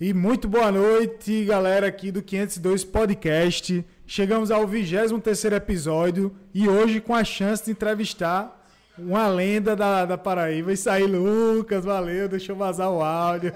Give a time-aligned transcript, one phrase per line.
[0.00, 3.84] E muito boa noite, galera aqui do 502 Podcast.
[4.06, 8.66] Chegamos ao 23 episódio e hoje com a chance de entrevistar
[8.96, 10.72] uma lenda da, da Paraíba.
[10.72, 13.52] Isso aí, Lucas, valeu, deixou vazar o áudio.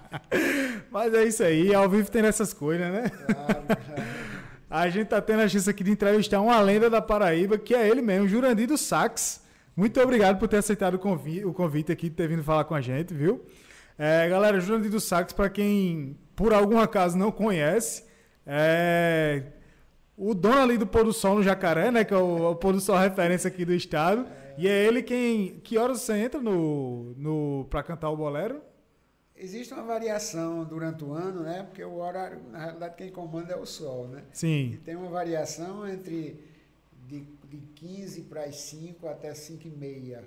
[0.90, 3.10] Mas é isso aí, ao vivo tem essas coisas, né?
[4.70, 7.86] A gente tá tendo a chance aqui de entrevistar uma lenda da Paraíba, que é
[7.86, 9.42] ele mesmo, Jurandir do Sax.
[9.76, 12.80] Muito obrigado por ter aceitado o convite, o convite aqui, ter vindo falar com a
[12.80, 13.44] gente, viu?
[13.98, 18.04] É, galera, Jurandir do Sax, para quem por algum acaso não conhece,
[18.46, 19.42] é
[20.18, 22.04] o dono ali do Pôr do Sol no Jacaré, né?
[22.04, 24.26] Que é o, o Pôr do Sol referência aqui do estado.
[24.26, 24.54] É.
[24.58, 25.60] E é ele quem.
[25.60, 28.60] Que horas você entra no, no, para cantar o bolero?
[29.36, 31.62] Existe uma variação durante o ano, né?
[31.62, 34.24] Porque o horário, na realidade, quem comanda é o Sol, né?
[34.32, 34.72] Sim.
[34.74, 36.44] E tem uma variação entre
[37.06, 40.24] de, de 15 para as 5 até 5 e meia.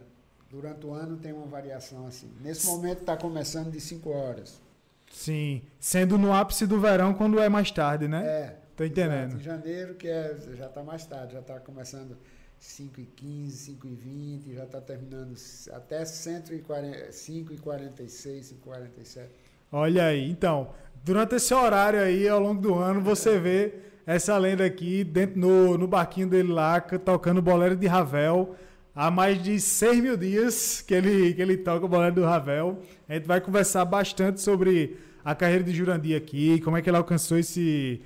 [0.51, 2.29] Durante o ano tem uma variação assim.
[2.41, 4.61] Nesse momento está começando de 5 horas.
[5.09, 8.25] Sim, sendo no ápice do verão quando é mais tarde, né?
[8.25, 8.57] É.
[8.75, 9.37] Tô entendendo.
[9.37, 12.17] Em janeiro, que é, já está mais tarde, já está começando
[12.59, 15.35] 5 e 15, 5 e 20, já está terminando
[15.71, 19.29] até 140, 5 e 46, 5 e 47.
[19.71, 23.73] Olha aí, então, durante esse horário aí, ao longo do ano, você vê
[24.05, 28.55] essa lenda aqui dentro no, no barquinho dele lá, tocando bolero de Ravel
[28.95, 32.81] há mais de 6 mil dias que ele, que ele toca o bolero do Ravel.
[33.07, 36.97] A gente vai conversar bastante sobre a carreira de Jurandir aqui, como é que ele
[36.97, 38.01] alcançou esse.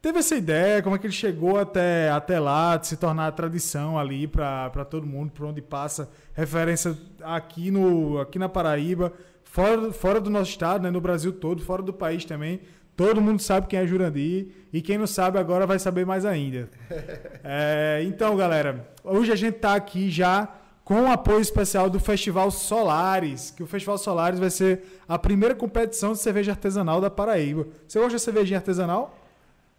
[0.00, 3.98] Teve essa ideia, como é que ele chegou até, até lá, de se tornar tradição
[3.98, 10.20] ali para todo mundo, por onde passa, referência aqui, no, aqui na Paraíba, fora, fora
[10.20, 12.60] do nosso estado, né, no Brasil todo, fora do país também.
[12.98, 16.68] Todo mundo sabe quem é Jurandir e quem não sabe agora vai saber mais ainda.
[17.50, 20.52] É, então, galera, hoje a gente está aqui já
[20.84, 25.54] com o apoio especial do Festival Solares, que o Festival Solares vai ser a primeira
[25.54, 27.68] competição de cerveja artesanal da Paraíba.
[27.86, 29.16] Você gosta de cervejinha artesanal?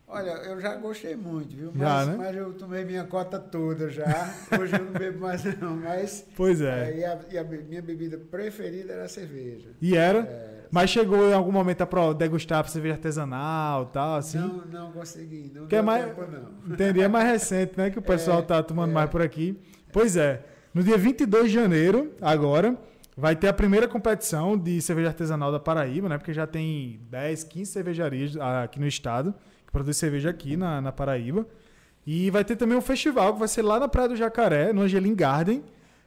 [0.07, 1.71] Olha, eu já gostei muito, viu?
[1.75, 2.15] Mas, já, né?
[2.17, 4.33] mas eu tomei minha cota toda já.
[4.59, 6.25] Hoje eu não bebo mais não, mas...
[6.35, 6.89] Pois é.
[6.89, 9.69] é e, a, e, a, minha bebida preferida era a cerveja.
[9.79, 10.19] E era?
[10.19, 14.37] É, mas chegou em algum momento a degustar cerveja artesanal e tal, assim?
[14.37, 15.51] Não, não consegui.
[15.53, 16.73] Não que é mais, tempo, não.
[16.73, 17.89] Entendi, é mais recente, né?
[17.89, 18.93] Que o pessoal é, tá tomando é.
[18.93, 19.59] mais por aqui.
[19.91, 20.45] Pois é.
[20.73, 22.77] No dia 22 de janeiro, agora,
[23.17, 26.17] vai ter a primeira competição de cerveja artesanal da Paraíba, né?
[26.17, 29.33] Porque já tem 10, 15 cervejarias aqui no estado
[29.69, 31.45] que produz cerveja aqui na, na Paraíba.
[32.05, 34.81] E vai ter também um festival que vai ser lá na Praia do Jacaré, no
[34.81, 35.63] Angelim Garden.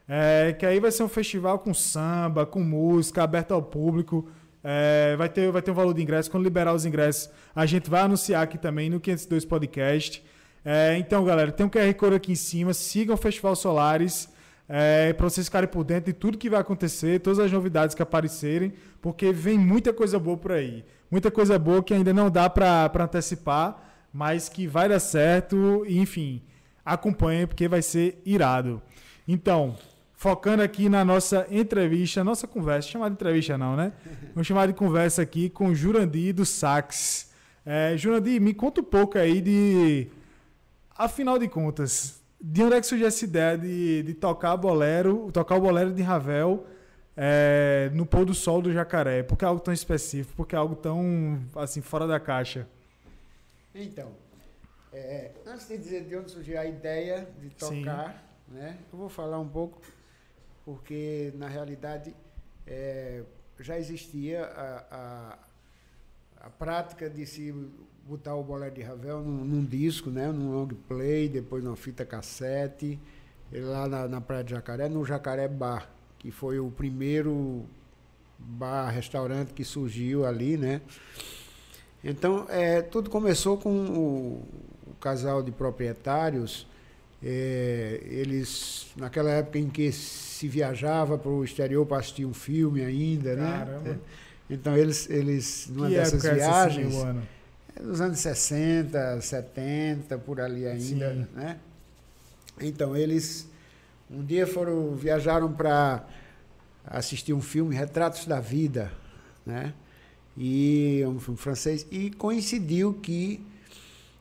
[0.08, 4.28] É, que aí vai ser um festival com samba, com música, aberto ao público.
[4.64, 6.30] É, vai, ter, vai ter um valor de ingresso.
[6.30, 10.22] Quando liberar os ingressos, a gente vai anunciar aqui também no 502 Podcast.
[10.64, 12.72] É, então, galera, tem um QR Code aqui em cima.
[12.72, 14.28] Sigam o Festival Solares
[14.68, 18.02] é, para vocês ficarem por dentro de tudo que vai acontecer, todas as novidades que
[18.02, 22.48] aparecerem, porque vem muita coisa boa por aí muita coisa boa que ainda não dá
[22.48, 23.78] para antecipar,
[24.10, 25.84] mas que vai dar certo.
[25.86, 26.40] enfim,
[26.82, 28.80] acompanhe porque vai ser irado.
[29.28, 29.76] Então,
[30.22, 33.92] focando aqui na nossa entrevista, nossa conversa, chamar de entrevista não, né?
[34.32, 37.32] Vamos chamar de conversa aqui com Jurandir do Sax.
[37.66, 40.06] É, Jurandir, me conta um pouco aí de,
[40.96, 45.56] afinal de contas, de onde é que surgiu essa ideia de, de tocar bolero, tocar
[45.56, 46.68] o bolero de Ravel
[47.16, 49.24] é, no pôr do sol do jacaré?
[49.24, 50.36] Por que é algo tão específico?
[50.36, 52.68] Por que é algo tão assim fora da caixa?
[53.74, 54.12] Então,
[54.92, 59.40] é, antes de dizer de onde surgiu a ideia de tocar, né, eu vou falar
[59.40, 59.80] um pouco,
[60.64, 62.14] porque na realidade
[62.66, 63.22] é,
[63.60, 67.54] já existia a, a, a, prática de se
[68.06, 72.04] botar o bolero de Ravel num, num, disco, né, num long play, depois numa fita
[72.04, 72.98] cassete,
[73.52, 75.88] lá na, na Praia de Jacaré, no Jacaré Bar
[76.22, 77.64] que foi o primeiro
[78.38, 80.80] bar, restaurante que surgiu ali, né?
[82.02, 84.48] Então, é, tudo começou com o,
[84.86, 86.64] o casal de proprietários.
[87.20, 89.90] É, eles, naquela época em que
[90.42, 93.58] se viajava para o exterior para assistir um filme ainda, né?
[93.58, 93.90] Caramba.
[93.90, 93.98] né?
[94.50, 96.94] Então, eles, eles numa que dessas viagens,
[97.76, 101.26] é dos anos 60, 70, por ali ainda, Sim.
[101.32, 101.58] né?
[102.60, 103.48] Então, eles
[104.10, 106.04] um dia foram viajaram para
[106.84, 108.90] assistir um filme Retratos da Vida,
[109.46, 109.72] né?
[110.36, 113.40] E um filme francês e coincidiu que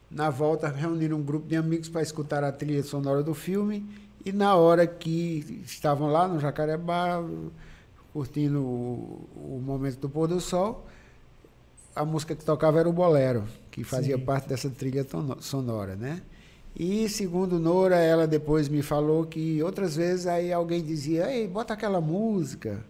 [0.10, 3.84] na volta reuniram um grupo de amigos para escutar a trilha sonora do filme
[4.26, 7.24] e na hora que estavam lá no Jacarebá
[8.14, 10.86] curtindo o, o momento do pôr do sol,
[11.96, 14.24] a música que tocava era o bolero, que fazia Sim.
[14.24, 15.06] parte dessa trilha
[15.40, 16.22] sonora, né?
[16.76, 21.74] E segundo Nora, ela depois me falou que outras vezes aí alguém dizia, ei, bota
[21.74, 22.84] aquela música,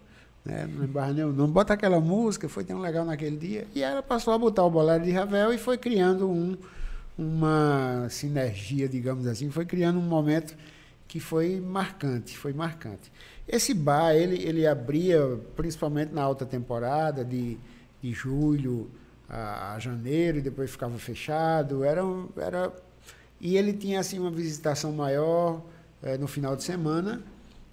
[0.44, 0.68] né?
[0.72, 3.66] não lembrava nem o nome, bota aquela música, foi tão legal naquele dia.
[3.74, 6.56] E ela passou a botar o bolero de Ravel e foi criando um,
[7.18, 10.54] uma sinergia, digamos assim, foi criando um momento
[11.12, 13.12] que foi marcante, foi marcante.
[13.46, 15.20] Esse bar, ele, ele abria
[15.54, 17.58] principalmente na alta temporada, de,
[18.00, 18.90] de julho
[19.28, 21.84] a, a janeiro, e depois ficava fechado.
[21.84, 22.00] Era,
[22.38, 22.72] era,
[23.38, 25.60] e ele tinha assim uma visitação maior
[26.02, 27.22] é, no final de semana.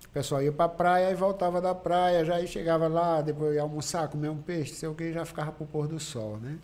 [0.03, 3.61] O pessoal ia para a praia e voltava da praia, já chegava lá, depois ia
[3.61, 6.57] almoçar, comer um peixe, sei o que, já ficava para o pôr do sol, né?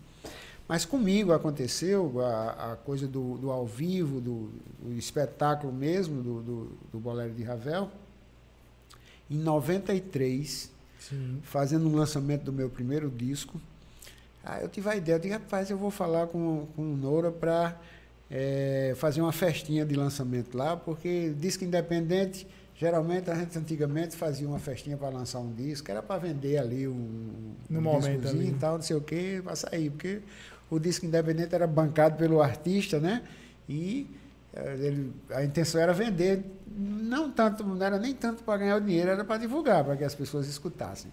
[0.68, 6.42] Mas comigo aconteceu a, a coisa do, do, ao vivo, do, do espetáculo mesmo, do,
[6.42, 7.92] do, do Bolero de Ravel,
[9.30, 11.40] em 93, Sim.
[11.44, 13.62] fazendo um lançamento do meu primeiro disco.
[14.44, 17.32] Aí eu tive a ideia, eu disse, rapaz, eu vou falar com, com o Noura
[17.32, 17.80] para
[18.30, 24.48] é, fazer uma festinha de lançamento lá, porque disco independente, geralmente a gente antigamente fazia
[24.48, 28.50] uma festinha para lançar um disco, era para vender ali um, no um momento ali.
[28.50, 30.22] e tal, não sei o quê, para sair, porque
[30.76, 33.24] o disco independente era bancado pelo artista, né?
[33.68, 34.08] E
[34.54, 38.82] eh, ele, a intenção era vender, não tanto, não era nem tanto para ganhar o
[38.82, 41.12] dinheiro, era para divulgar, para que as pessoas escutassem.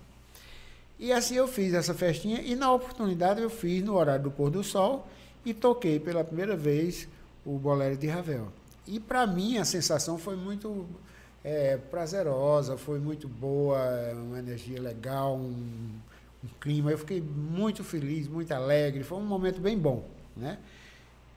[0.99, 4.50] E assim eu fiz essa festinha e na oportunidade eu fiz no horário do pôr
[4.50, 5.06] do sol
[5.44, 7.08] e toquei pela primeira vez
[7.44, 8.49] o Bolero de Ravel.
[8.87, 10.87] E para mim a sensação foi muito
[11.43, 13.81] é, prazerosa, foi muito boa,
[14.15, 15.91] uma energia legal, um,
[16.44, 16.91] um clima.
[16.91, 19.03] Eu fiquei muito feliz, muito alegre.
[19.03, 20.59] Foi um momento bem bom, né?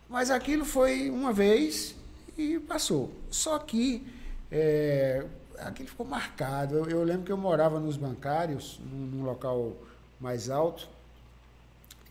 [0.10, 1.96] Mas aquilo foi uma vez
[2.38, 3.12] e passou.
[3.30, 4.06] Só que
[4.52, 5.26] é,
[5.60, 6.76] aquilo ficou marcado.
[6.76, 9.76] Eu, eu, lembro que eu morava nos bancários, num, num local
[10.20, 10.88] mais alto,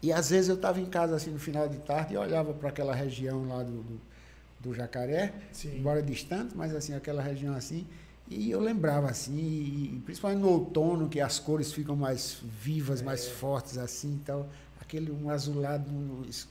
[0.02, 2.68] e às vezes eu estava em casa assim no final de tarde e olhava para
[2.68, 4.00] aquela região lá do, do,
[4.60, 5.78] do Jacaré, Sim.
[5.78, 7.86] embora distante, mas assim, aquela região assim.
[8.28, 13.04] E eu lembrava assim, principalmente no outono, que as cores ficam mais vivas, é.
[13.04, 14.46] mais fortes assim, então
[14.80, 15.90] aquele um azulado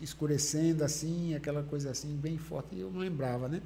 [0.02, 3.62] escurecendo assim, aquela coisa assim bem forte, e eu não lembrava, né?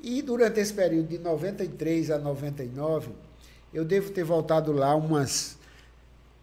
[0.00, 3.10] E durante esse período de 93 a 99,
[3.72, 5.58] eu devo ter voltado lá umas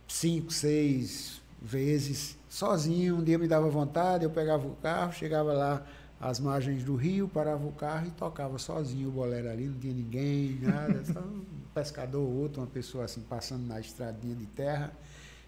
[0.08, 3.18] cinco, seis vezes sozinho.
[3.18, 5.86] Um dia me dava vontade, eu pegava o carro, chegava lá
[6.24, 9.94] às margens do rio, parava o carro e tocava sozinho o bolero ali, não tinha
[9.94, 11.44] ninguém, nada, só um
[11.76, 14.94] pescador ou outro, uma pessoa assim passando na estradinha de terra,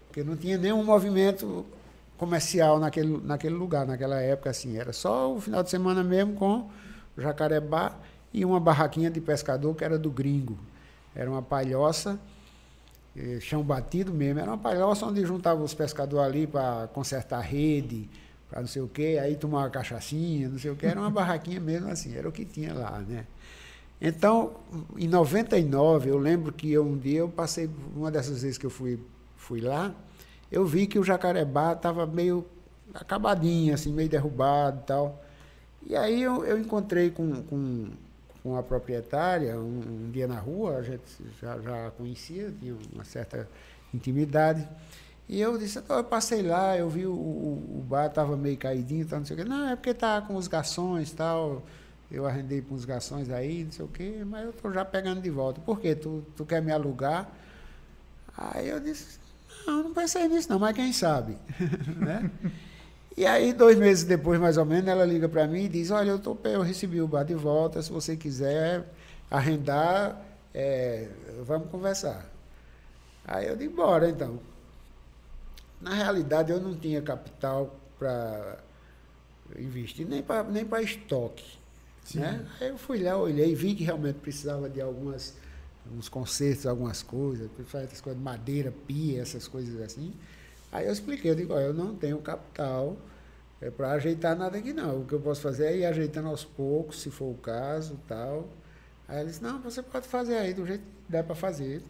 [0.06, 1.64] porque não tinha nenhum movimento
[2.18, 6.68] comercial naquele, naquele lugar, naquela época assim, era só o final de semana mesmo com
[7.16, 7.96] o jacarebá
[8.32, 10.58] e uma barraquinha de pescador que era do gringo.
[11.14, 12.20] Era uma palhoça,
[13.16, 18.10] eh, chão batido mesmo, era uma palhoça onde juntava os pescadores ali para consertar rede,
[18.48, 21.10] para não sei o quê, aí tomar uma cachaçinha, não sei o quê, era uma
[21.10, 23.26] barraquinha mesmo assim, era o que tinha lá, né?
[24.00, 24.56] Então,
[24.96, 28.70] em 99, eu lembro que eu, um dia eu passei, uma dessas vezes que eu
[28.70, 29.00] fui,
[29.36, 29.94] fui lá,
[30.52, 32.46] eu vi que o Jacarebá estava meio
[32.94, 35.24] acabadinho, assim, meio derrubado e tal.
[35.88, 37.88] E aí eu, eu encontrei com, com,
[38.42, 41.02] com a proprietária um, um, dia na rua, a gente
[41.40, 43.48] já, já conhecia, tinha uma certa
[43.94, 44.68] intimidade.
[45.28, 49.04] E eu disse, eu passei lá, eu vi o, o, o bar estava meio caidinho,
[49.06, 49.44] tal, não sei o quê.
[49.44, 51.62] Não, é porque tá com os garçons e tal.
[52.10, 55.20] Eu arrendei para uns garçons aí, não sei o quê, mas eu estou já pegando
[55.20, 55.60] de volta.
[55.60, 55.96] Por quê?
[55.96, 57.28] Tu, tu quer me alugar?
[58.36, 59.18] Aí eu disse,
[59.66, 61.36] não, não pensei nisso não, mas quem sabe?
[61.96, 62.30] né?
[63.16, 66.10] E aí, dois meses depois, mais ou menos, ela liga para mim e diz, olha,
[66.10, 68.84] eu, tô, eu recebi o bar de volta, se você quiser
[69.30, 70.20] arrendar,
[70.54, 71.08] é,
[71.44, 72.30] vamos conversar.
[73.26, 74.38] Aí eu digo, bora então.
[75.80, 78.58] Na realidade, eu não tinha capital para
[79.58, 81.58] investir, nem para nem estoque.
[82.14, 82.46] Né?
[82.60, 85.34] Aí eu fui lá, olhei, vi que realmente precisava de algumas
[85.92, 90.12] uns concertos, algumas coisas, essas coisas de madeira, pia, essas coisas assim.
[90.72, 92.96] Aí eu expliquei, eu digo, eu não tenho capital
[93.60, 95.00] é para ajeitar nada aqui não.
[95.00, 98.48] O que eu posso fazer é ir ajeitando aos poucos, se for o caso, tal.
[99.08, 101.82] Aí ele disse, não, você pode fazer aí do jeito que der para fazer.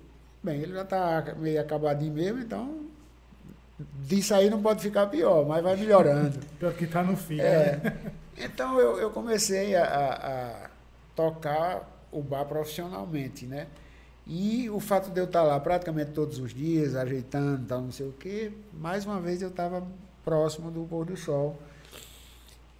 [0.42, 2.85] Bem, ele já está meio acabadinho mesmo, então
[3.78, 6.38] disso aí não pode ficar pior, mas vai melhorando.
[6.58, 7.40] Pior que está no fim.
[7.40, 7.80] É.
[7.82, 7.96] Né?
[8.38, 10.70] Então eu, eu comecei a, a,
[11.14, 13.66] tocar o bar profissionalmente, né?
[14.26, 18.06] E o fato de eu estar lá praticamente todos os dias, ajeitando, tal, não sei
[18.06, 19.82] o quê, mais uma vez eu estava
[20.22, 21.56] próximo do pôr do sol.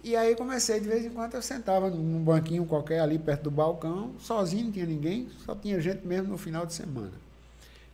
[0.03, 3.51] E aí comecei, de vez em quando eu sentava num banquinho qualquer ali perto do
[3.51, 7.13] balcão, sozinho, não tinha ninguém, só tinha gente mesmo no final de semana.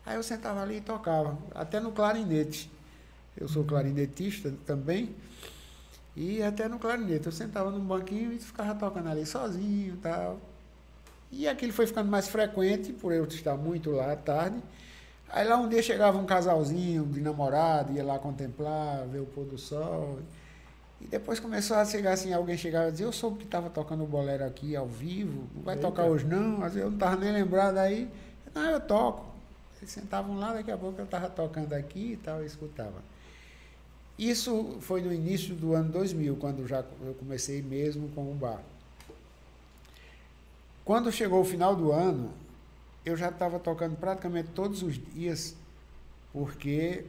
[0.06, 2.70] Aí eu sentava ali e tocava, até no clarinete.
[3.38, 5.16] Eu sou clarinetista também.
[6.16, 7.26] E até no clarinete.
[7.26, 10.40] Eu sentava num banquinho e ficava tocando ali sozinho e tal.
[11.32, 14.62] E aquilo foi ficando mais frequente, por eu estar muito lá à tarde.
[15.30, 19.46] Aí lá um dia chegava um casalzinho de namorado, ia lá contemplar, ver o pôr
[19.46, 20.20] do sol.
[21.02, 24.04] E depois começou a chegar assim, alguém chegava e dizia, eu soube que estava tocando
[24.04, 25.88] o bolero aqui ao vivo, não vai Eita.
[25.88, 28.08] tocar hoje não, às vezes eu não estava nem lembrado aí.
[28.54, 29.26] Não, eu toco.
[29.82, 33.02] Eles sentavam lá, daqui a pouco eu estava tocando aqui e tal, eu escutava.
[34.18, 38.62] Isso foi no início do ano 2000, quando já eu comecei mesmo com o bar.
[40.86, 42.32] Quando chegou o final do ano,
[43.06, 45.56] eu já estava tocando praticamente todos os dias,
[46.32, 47.06] porque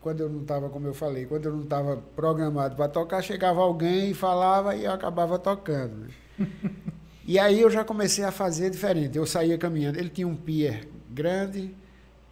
[0.00, 3.60] quando eu não estava, como eu falei, quando eu não estava programado para tocar, chegava
[3.60, 5.94] alguém e falava e eu acabava tocando.
[5.94, 6.08] Né?
[7.26, 9.18] e aí eu já comecei a fazer diferente.
[9.18, 9.98] Eu saía caminhando.
[9.98, 11.74] Ele tinha um pier grande.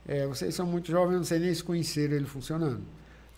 [0.07, 2.83] É, vocês são muito jovens, não sei nem se conheceram ele funcionando.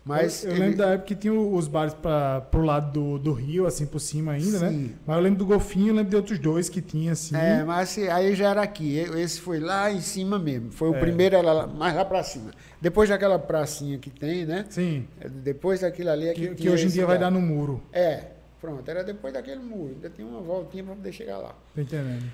[0.04, 0.64] Mas eu, eu ele...
[0.64, 4.00] lembro da época que tinha os bares para pro lado do, do rio, assim, por
[4.00, 4.71] cima ainda, né?
[4.71, 4.78] Sim.
[4.78, 4.95] né?
[5.07, 7.37] Mas eu lembro do Golfinho, eu lembro de outros dois que tinha, assim.
[7.37, 8.97] É, mas assim, aí já era aqui.
[8.97, 10.73] Esse foi lá em cima mesmo.
[10.73, 11.00] Foi o é.
[11.00, 12.50] primeiro, era lá, mais lá para cima.
[12.80, 14.64] Depois daquela pracinha que tem, né?
[14.71, 15.07] Sim.
[15.21, 17.83] É, depois daquilo ali é que, que, que hoje em dia vai dar no muro.
[17.92, 18.25] É,
[18.61, 18.88] pronto.
[18.90, 19.92] Era depois daquele muro.
[19.95, 21.54] Ainda tinha uma voltinha para poder chegar lá.
[21.75, 22.25] Tô entendendo.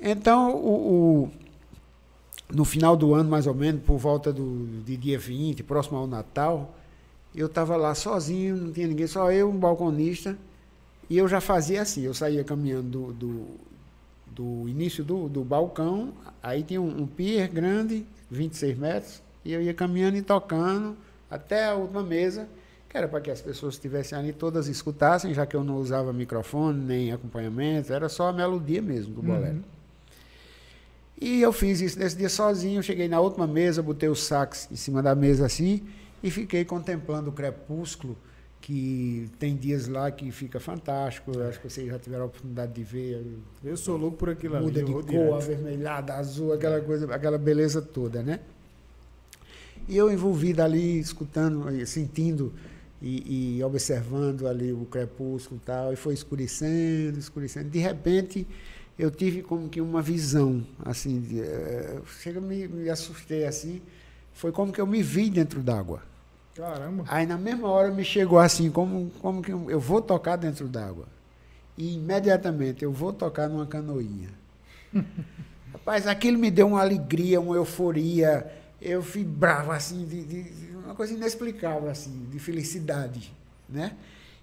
[0.00, 1.32] Então, o, o
[2.52, 6.06] no final do ano, mais ou menos, por volta do, de dia 20, próximo ao
[6.06, 6.76] Natal,
[7.34, 10.36] eu estava lá sozinho, não tinha ninguém, só eu, um balconista,
[11.08, 13.46] e eu já fazia assim, eu saía caminhando do, do,
[14.26, 19.62] do início do, do balcão, aí tinha um, um pier grande, 26 metros, e eu
[19.62, 20.96] ia caminhando e tocando
[21.30, 22.46] até a última mesa,
[22.88, 26.12] que era para que as pessoas estivessem ali todas escutassem, já que eu não usava
[26.12, 29.56] microfone nem acompanhamento, era só a melodia mesmo do bolero.
[29.56, 29.81] Uhum.
[31.22, 34.74] E eu fiz isso nesse dia sozinho, cheguei na última mesa, botei o sax em
[34.74, 35.80] cima da mesa assim
[36.20, 38.18] e fiquei contemplando o crepúsculo,
[38.60, 41.30] que tem dias lá que fica fantástico.
[41.32, 43.24] Eu acho que vocês já tiveram a oportunidade de ver.
[43.62, 44.64] Eu sou louco por aquilo ali.
[44.64, 48.40] Muda de cor, avermelhada, azul, aquela coisa, aquela beleza toda, né?
[49.88, 52.52] E eu envolvido ali, escutando, sentindo
[53.00, 57.70] e, e, observando ali o crepúsculo e tal, e foi escurecendo, escurecendo.
[57.70, 58.44] De repente,
[58.98, 63.80] eu tive como que uma visão, assim, de, é, chega me, me assustei assim,
[64.32, 66.02] foi como que eu me vi dentro d'água.
[66.54, 67.04] Caramba.
[67.08, 71.06] Aí na mesma hora me chegou assim, como, como que eu vou tocar dentro d'água.
[71.76, 74.28] E imediatamente eu vou tocar numa canoinha.
[75.72, 78.46] Rapaz, aquilo me deu uma alegria, uma euforia.
[78.80, 83.32] Eu vibrava assim, de, de, uma coisa inexplicável, assim, de felicidade.
[83.66, 83.96] Né?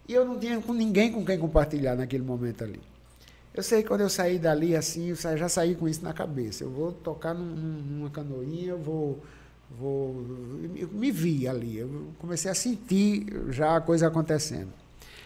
[0.08, 2.80] E eu não tinha com ninguém com quem compartilhar naquele momento ali.
[3.60, 6.64] Eu sei que quando eu saí dali, assim, eu já saí com isso na cabeça.
[6.64, 9.20] Eu vou tocar num, numa canoinha, eu vou,
[9.70, 10.24] vou.
[10.78, 14.70] Eu me vi ali, eu comecei a sentir já a coisa acontecendo.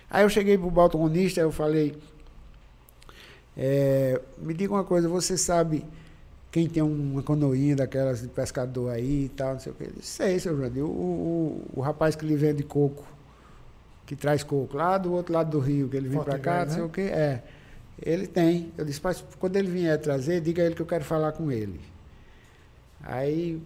[0.09, 1.95] Aí eu cheguei para o balconista, eu falei,
[3.55, 5.85] é, me diga uma coisa, você sabe
[6.51, 9.83] quem tem uma canoinha daquelas de pescador aí e tal, não sei o que.
[9.83, 13.05] Ele disse, sei, seu Jandir, o, o, o, rapaz que lhe vende coco,
[14.07, 16.71] que traz coco, lá do outro lado do rio, que ele vem para cá, não
[16.71, 16.87] sei né?
[16.87, 17.43] o que, é.
[18.01, 18.71] Ele tem.
[18.77, 21.51] Eu disse, mas quando ele vier trazer, diga a ele que eu quero falar com
[21.51, 21.79] ele.
[23.01, 23.62] Aí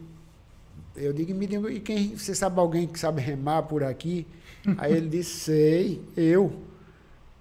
[0.96, 4.26] eu digo, me diga, e quem, você sabe alguém que sabe remar por aqui?
[4.78, 6.62] Aí ele disse, sei, eu.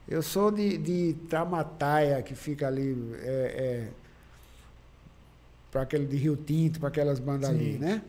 [0.06, 3.88] Eu sou de, de Tramataia, que fica ali, é, é,
[5.70, 7.56] para aquele de Rio Tinto, para aquelas bandas Sim.
[7.56, 8.02] ali, né?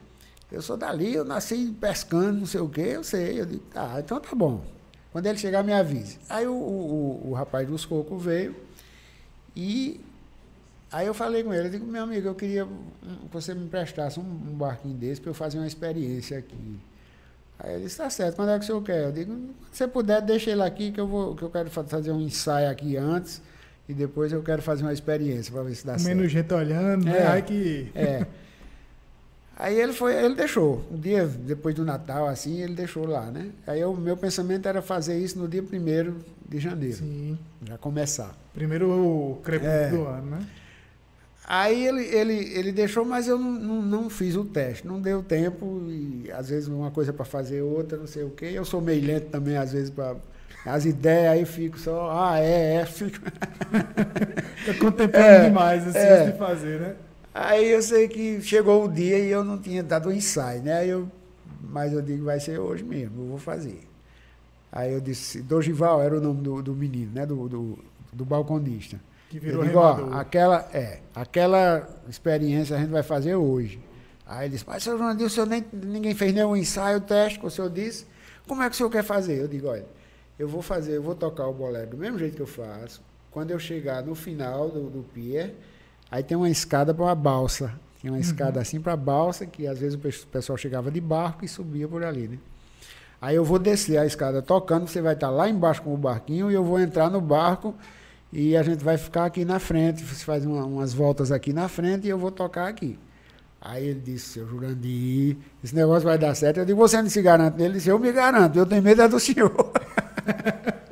[0.51, 3.41] Eu sou dali, eu nasci pescando, não sei o quê, eu sei.
[3.41, 4.63] Eu digo, tá, então tá bom.
[5.11, 6.19] Quando ele chegar, me avise.
[6.29, 8.55] Aí o, o, o, o rapaz dos cocos veio,
[9.59, 9.99] e
[10.91, 14.19] aí eu falei com ele, eu digo, meu amigo, eu queria que você me emprestasse
[14.19, 16.79] um, um barquinho desse para eu fazer uma experiência aqui.
[17.57, 19.05] Aí ele disse, tá certo, quando é que o senhor quer?
[19.05, 19.33] Eu digo,
[19.71, 22.69] se você puder, deixa ele aqui que eu vou, que eu quero fazer um ensaio
[22.69, 23.41] aqui antes
[23.89, 26.17] e depois eu quero fazer uma experiência para ver se dá Menos certo.
[26.17, 27.17] Menos gente olhando, né?
[27.17, 27.91] É, Ai que...
[27.95, 28.27] é.
[29.59, 30.85] Aí ele foi, ele deixou.
[30.91, 33.49] Um dia depois do Natal, assim, ele deixou lá, né?
[33.65, 36.13] Aí o meu pensamento era fazer isso no dia 1
[36.47, 36.97] de janeiro.
[36.97, 37.39] Sim.
[37.65, 38.35] Já começar.
[38.53, 39.89] Primeiro o crepúsculo é.
[39.89, 40.47] do ano, né?
[41.49, 44.85] Aí ele, ele, ele deixou, mas eu não, não, não, fiz o teste.
[44.85, 48.51] Não deu tempo, e às vezes uma coisa para fazer outra, não sei o quê.
[48.53, 50.17] Eu sou meio lento também, às vezes, para.
[50.65, 53.19] As ideias aí fico só, ah, é, é, fico.
[53.21, 56.29] Tá contemplando é, demais assim é.
[56.29, 56.95] de fazer, né?
[57.39, 60.79] Aí eu sei que chegou o dia e eu não tinha dado o ensaio, né?
[60.79, 61.07] Aí eu,
[61.61, 63.87] mas eu digo, vai ser hoje mesmo, eu vou fazer.
[64.71, 67.27] Aí eu disse, Dogival era o nome do, do menino, né?
[67.27, 67.79] Do, do,
[68.11, 68.99] do balconista.
[69.29, 73.79] Que virou eu digo, ó, aquela, é, aquela experiência a gente vai fazer hoje.
[74.25, 77.45] Aí ele disse, mas seu João o senhor nem, ninguém fez nenhum ensaio, teste, que
[77.45, 78.07] o senhor disse.
[78.47, 79.39] Como é que o senhor quer fazer?
[79.39, 79.85] Eu digo, olha,
[80.39, 82.99] eu vou fazer, eu vou tocar o bolero do mesmo jeito que eu faço.
[83.29, 85.53] Quando eu chegar no final do, do pier,
[86.09, 87.73] Aí tem uma escada para uma balsa.
[87.99, 88.21] Tinha uma uhum.
[88.21, 92.03] escada assim para balsa, que às vezes o pessoal chegava de barco e subia por
[92.03, 92.37] ali, né?
[93.19, 96.51] Aí eu vou descer a escada tocando, você vai estar lá embaixo com o barquinho
[96.51, 97.73] e eu vou entrar no barco
[98.31, 101.67] e a gente vai ficar aqui na frente, você faz uma, umas voltas aqui na
[101.67, 102.99] frente e eu vou tocar aqui.
[103.59, 106.57] Aí ele disse, seu Jurandir, esse negócio vai dar certo.
[106.57, 107.61] Eu digo, você não se garante?
[107.61, 109.51] Ele disse, eu me garanto, eu tenho medo é do senhor.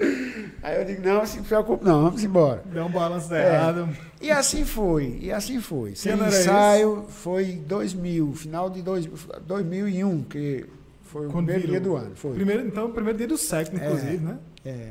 [0.65, 2.63] Aí eu digo, não, se preocupe não, vamos embora.
[2.65, 3.53] Deu um balanço é.
[3.53, 3.88] errado.
[4.19, 5.93] E assim foi, e assim foi.
[5.93, 9.05] Sem ensaio foi em 2000, final de dois,
[9.45, 10.65] 2001, que
[11.03, 11.72] foi Quando o primeiro virou.
[11.72, 12.15] dia do ano.
[12.15, 12.34] Foi.
[12.34, 14.39] Primeiro, então, o primeiro dia do século, é, inclusive, né?
[14.65, 14.89] É.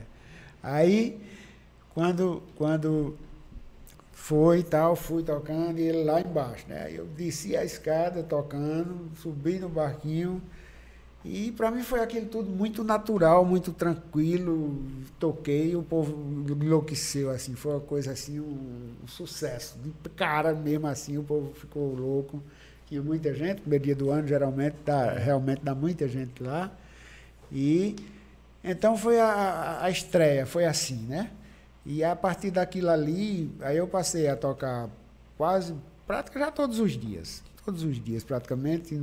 [0.62, 1.20] Aí,
[1.92, 3.16] quando, quando
[4.12, 6.88] foi e tal, fui tocando e ele lá embaixo, né?
[6.92, 10.40] Eu desci a escada tocando, subi no barquinho
[11.24, 14.78] e para mim foi aquilo tudo muito natural, muito tranquilo.
[15.18, 16.12] Toquei, o povo
[16.50, 19.78] enlouqueceu assim, foi uma coisa assim, um, um sucesso.
[19.78, 22.42] De cara mesmo assim, o povo ficou louco.
[22.86, 26.70] Tinha muita gente, primeiro dia do ano geralmente dá, realmente dá muita gente lá.
[27.50, 27.96] E
[28.62, 31.30] então foi a, a estreia, foi assim, né?
[31.86, 34.90] E a partir daquilo ali, aí eu passei a tocar
[35.38, 35.74] quase,
[36.06, 37.42] praticamente já todos os dias.
[37.64, 38.94] Todos os dias, praticamente,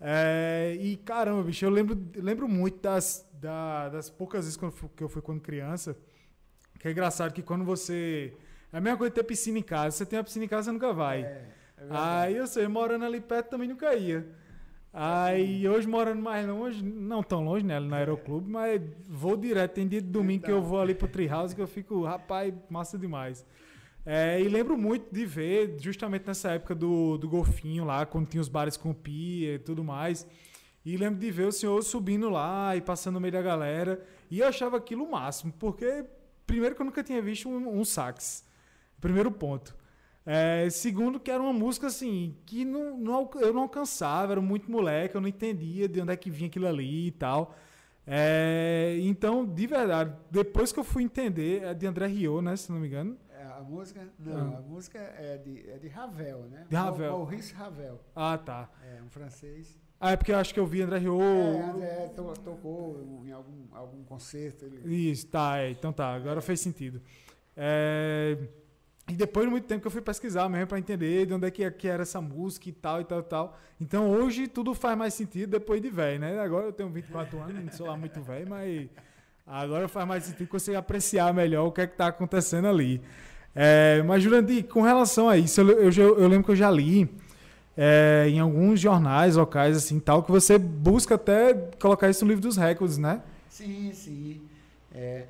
[0.00, 4.70] É, e caramba, bicho, eu lembro, lembro muito das, da, das poucas vezes que eu,
[4.70, 5.96] fui, que eu fui quando criança.
[6.78, 8.32] Que é engraçado que quando você.
[8.72, 9.96] É a mesma coisa ter piscina em casa.
[9.96, 11.22] Você tem a piscina em casa, você nunca vai.
[11.22, 11.44] É,
[11.78, 14.26] é Aí eu sei, morando ali perto também nunca ia.
[14.92, 17.78] Aí hoje morando mais longe, não tão longe, né?
[17.78, 19.74] No Aeroclube, mas vou direto.
[19.74, 22.98] Tem dia de domingo que eu vou ali pro Treehouse que eu fico, rapaz, massa
[22.98, 23.44] demais.
[24.04, 28.40] É, e lembro muito de ver, justamente nessa época do, do golfinho lá, quando tinha
[28.40, 30.26] os bares com pia e tudo mais.
[30.84, 34.02] E lembro de ver o senhor subindo lá e passando no meio da galera.
[34.30, 36.04] E eu achava aquilo o máximo, porque,
[36.48, 38.44] primeiro, que eu nunca tinha visto um, um sax.
[39.00, 39.76] Primeiro ponto.
[40.26, 44.70] É, segundo, que era uma música assim, que não, não, eu não alcançava, era muito
[44.70, 47.54] moleque, eu não entendia de onde é que vinha aquilo ali e tal.
[48.06, 52.56] É, então, de verdade, depois que eu fui entender, é de André Rio, né?
[52.56, 53.16] Se não me engano.
[53.30, 54.06] É, a música?
[54.18, 54.58] Não, ah.
[54.58, 56.66] a música é de, é de Ravel, né?
[56.68, 57.12] De Ravel.
[57.12, 58.00] Maurice Ravel.
[58.16, 58.68] Ah, tá.
[58.82, 59.78] É, um francês.
[60.00, 61.20] Ah, é porque eu acho que eu vi André Rio.
[61.20, 62.08] É, é
[62.44, 64.64] tocou em algum, algum concerto.
[64.64, 65.10] Ele...
[65.10, 67.00] Isso, tá, é, então tá, agora fez sentido.
[67.56, 68.38] É.
[69.08, 71.50] E depois de muito tempo que eu fui pesquisar mesmo para entender de onde é
[71.50, 73.58] que, que, era essa música e tal e tal e tal.
[73.80, 76.38] Então hoje tudo faz mais sentido depois de velho, né?
[76.38, 78.86] Agora eu tenho 24 anos, não sou lá muito velho, mas
[79.46, 83.00] agora faz mais sentido conseguir apreciar melhor o que é que está acontecendo ali.
[83.54, 87.10] É, mas, Jurandir, com relação a isso, eu, eu, eu lembro que eu já li
[87.80, 92.42] é, em alguns jornais locais, assim, tal, que você busca até colocar isso no livro
[92.42, 93.22] dos recordes, né?
[93.48, 94.42] Sim, sim.
[94.92, 95.26] É,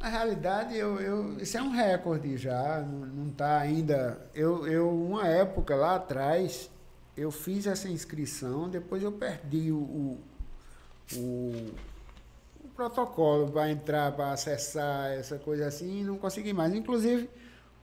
[0.00, 4.20] na realidade, eu, eu, isso é um recorde já, não está ainda.
[4.32, 6.70] Eu, eu, uma época lá atrás,
[7.16, 10.16] eu fiz essa inscrição, depois eu perdi o,
[11.16, 11.72] o,
[12.62, 16.72] o protocolo para entrar, para acessar essa coisa assim, e não consegui mais.
[16.72, 17.28] Inclusive,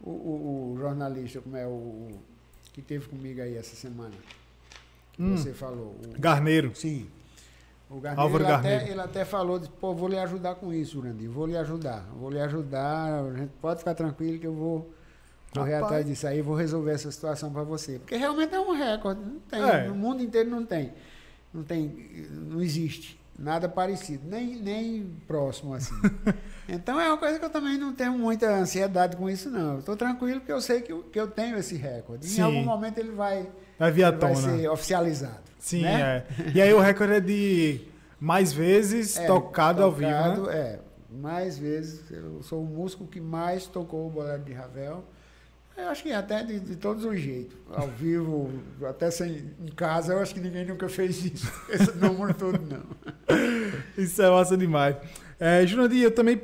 [0.02, 2.18] o, o, o, jornalista, como é o
[2.76, 4.14] que teve comigo aí essa semana,
[5.18, 5.38] hum.
[5.38, 5.96] você falou.
[6.06, 6.76] O, Garneiro.
[6.76, 7.08] Sim.
[7.90, 8.82] O Garneiro, Álvaro ele, Garneiro.
[8.82, 12.06] Até, ele até falou, disse, pô, vou lhe ajudar com isso, Jurandir, vou lhe ajudar,
[12.20, 14.94] vou lhe ajudar, a gente pode ficar tranquilo que eu vou
[15.54, 15.86] correr Rapaz.
[15.86, 17.98] atrás disso aí, vou resolver essa situação para você.
[17.98, 19.88] Porque realmente é um recorde, não tem, é.
[19.88, 20.92] no mundo inteiro não tem.
[21.54, 21.88] Não tem,
[22.30, 25.94] não existe nada parecido, nem, nem próximo assim.
[26.68, 29.80] então é uma coisa que eu também não tenho muita ansiedade com isso, não.
[29.80, 32.26] Estou tranquilo porque eu sei que eu, que eu tenho esse recorde.
[32.26, 32.42] Sim.
[32.42, 35.44] Em algum momento ele vai, vai, vir vai ser oficializado.
[35.60, 36.24] Sim, né?
[36.40, 36.52] é.
[36.54, 37.82] E aí o recorde é de
[38.20, 40.56] mais vezes é, tocado, tocado, ao vivo, né?
[40.56, 42.10] É, mais vezes.
[42.12, 45.04] Eu sou o músico que mais tocou o bolero de Ravel.
[45.78, 47.58] Eu acho que até de, de todos os jeitos.
[47.70, 48.50] Ao vivo,
[48.88, 51.52] até sem, em casa, eu acho que ninguém nunca fez isso.
[51.70, 52.84] Esse número todo, não.
[53.98, 54.96] Isso é massa demais.
[55.40, 56.42] É, Jurandir, eu também,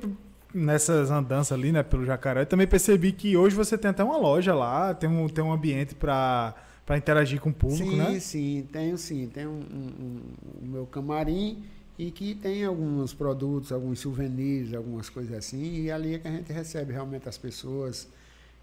[0.54, 4.54] nessas andanças ali, né, pelo Jacaré, também percebi que hoje você tem até uma loja
[4.54, 8.12] lá, tem um, tem um ambiente para para interagir com o público, sim, né?
[8.14, 9.28] Sim, sim, tenho sim.
[9.34, 10.22] Tem um, um, um,
[10.62, 11.64] o meu camarim
[11.98, 16.32] e que tem alguns produtos, alguns souvenirs, algumas coisas assim, e ali é que a
[16.32, 18.10] gente recebe realmente as pessoas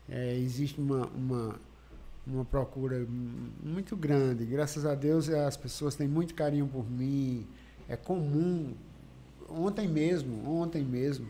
[0.09, 1.61] é, existe uma, uma,
[2.27, 3.07] uma procura
[3.63, 4.45] muito grande.
[4.45, 7.47] Graças a Deus as pessoas têm muito carinho por mim.
[7.89, 8.75] É comum.
[9.49, 11.27] Ontem mesmo, ontem mesmo,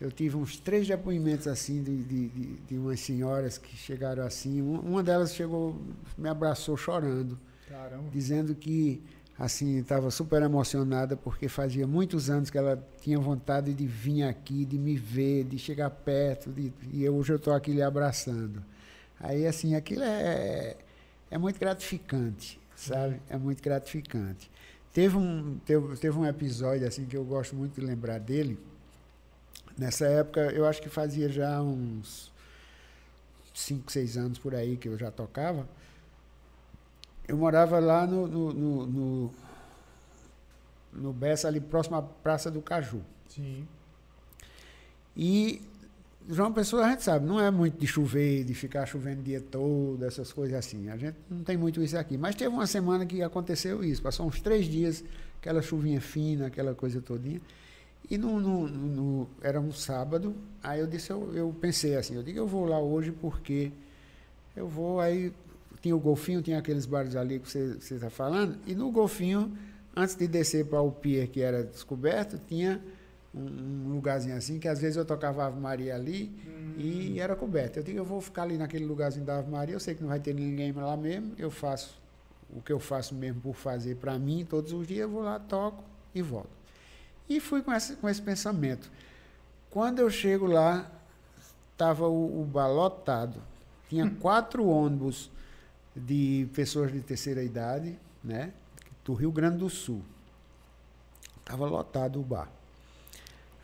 [0.00, 4.60] eu tive uns três depoimentos assim de, de, de, de umas senhoras que chegaram assim.
[4.60, 5.76] Uma delas chegou,
[6.18, 8.08] me abraçou chorando, Caramba.
[8.12, 9.00] dizendo que
[9.38, 14.64] assim estava super emocionada porque fazia muitos anos que ela tinha vontade de vir aqui,
[14.64, 18.62] de me ver, de chegar perto, de, e hoje eu estou aqui lhe abraçando.
[19.20, 20.76] Aí assim, aquilo é,
[21.30, 23.20] é muito gratificante, sabe?
[23.28, 24.50] É muito gratificante.
[24.92, 28.58] Teve um, teve, teve um episódio assim que eu gosto muito de lembrar dele.
[29.76, 32.32] Nessa época, eu acho que fazia já uns
[33.52, 35.66] 5, 6 anos por aí que eu já tocava
[37.26, 39.30] eu morava lá no, no, no, no,
[40.92, 43.00] no Bessa, ali próximo à Praça do Caju.
[43.28, 43.66] Sim.
[45.16, 45.62] E
[46.28, 49.40] João Pessoa, a gente sabe, não é muito de chover, de ficar chovendo o dia
[49.40, 50.88] todo, essas coisas assim.
[50.88, 52.16] A gente não tem muito isso aqui.
[52.16, 54.02] Mas teve uma semana que aconteceu isso.
[54.02, 55.04] Passou uns três dias,
[55.38, 57.40] aquela chuvinha fina, aquela coisa todinha.
[58.10, 62.22] E no, no, no, era um sábado, aí eu disse, eu, eu pensei assim, eu
[62.22, 63.72] digo, eu vou lá hoje porque
[64.54, 65.32] eu vou aí
[65.84, 69.54] tinha o golfinho, tinha aqueles bares ali que você está falando, e no golfinho,
[69.94, 72.82] antes de descer para o pier que era descoberto, tinha
[73.34, 76.74] um, um, lugarzinho assim, que às vezes eu tocava Ave Maria ali hum.
[76.78, 77.78] e era coberto.
[77.78, 80.08] Eu digo, eu vou ficar ali naquele lugarzinho da Ave Maria, eu sei que não
[80.08, 82.00] vai ter ninguém lá mesmo, eu faço
[82.48, 85.38] o que eu faço mesmo por fazer para mim todos os dias, eu vou lá,
[85.38, 86.48] toco e volto.
[87.28, 88.90] E fui com esse, com esse pensamento.
[89.68, 90.90] Quando eu chego lá,
[91.72, 93.38] estava o, o bar lotado.
[93.90, 94.14] Tinha hum.
[94.18, 95.30] quatro ônibus
[95.94, 98.52] de pessoas de terceira idade, né?
[99.04, 100.02] Do Rio Grande do Sul.
[101.38, 102.48] Estava lotado o bar.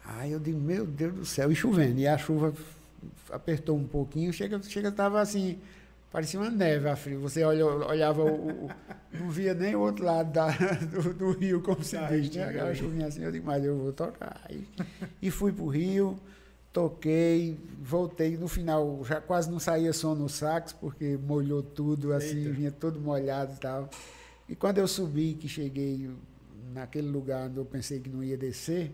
[0.04, 1.98] Aí eu digo, meu Deus do céu, e chovendo.
[1.98, 2.52] E a chuva
[3.30, 5.58] apertou um pouquinho, chega, chega, estava assim,
[6.12, 7.20] parecia uma neve a frio.
[7.20, 8.70] Você olha, olhava, o, o,
[9.12, 12.44] não via nem o outro lado da, do, do, rio, como se diz, né?
[12.44, 14.40] Aquela chuvinha assim, eu digo, mas eu vou tocar.
[14.50, 14.66] E,
[15.22, 16.18] e fui para o Rio,
[16.72, 18.36] toquei, voltei.
[18.36, 22.50] No final, já quase não saía som no sax, porque molhou tudo, assim, Eita.
[22.50, 23.88] vinha todo molhado e tal.
[24.48, 26.10] E quando eu subi, que cheguei
[26.72, 28.92] naquele lugar onde eu pensei que não ia descer,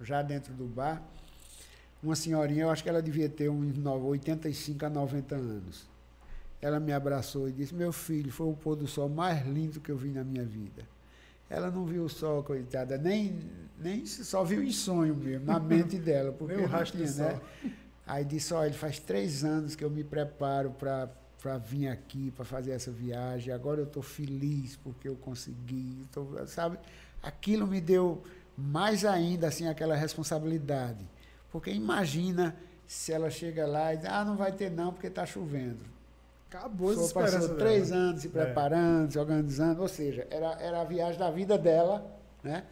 [0.00, 1.02] já dentro do bar,
[2.02, 5.86] uma senhorinha, eu acho que ela devia ter uns 85 a 90 anos.
[6.62, 9.90] Ela me abraçou e disse: Meu filho, foi o pôr do sol mais lindo que
[9.90, 10.82] eu vi na minha vida.
[11.50, 13.40] Ela não viu o sol, coitada, nem,
[13.76, 16.30] nem só viu em sonho mesmo, na mente dela.
[16.32, 17.40] Porque Meu rastro tinha, né?
[18.06, 22.70] Aí disse, olha, faz três anos que eu me preparo para vir aqui, para fazer
[22.70, 23.52] essa viagem.
[23.52, 26.06] Agora eu estou feliz porque eu consegui.
[26.12, 26.78] Tô, sabe?
[27.20, 28.22] Aquilo me deu
[28.56, 31.04] mais ainda assim aquela responsabilidade.
[31.50, 35.26] Porque imagina se ela chega lá e diz, ah, não vai ter não porque está
[35.26, 35.84] chovendo.
[36.50, 38.02] Acabou Só passou três dela.
[38.02, 38.30] anos se é.
[38.30, 39.10] preparando, é.
[39.12, 42.04] se organizando, ou seja, era, era a viagem da vida dela,
[42.42, 42.64] né?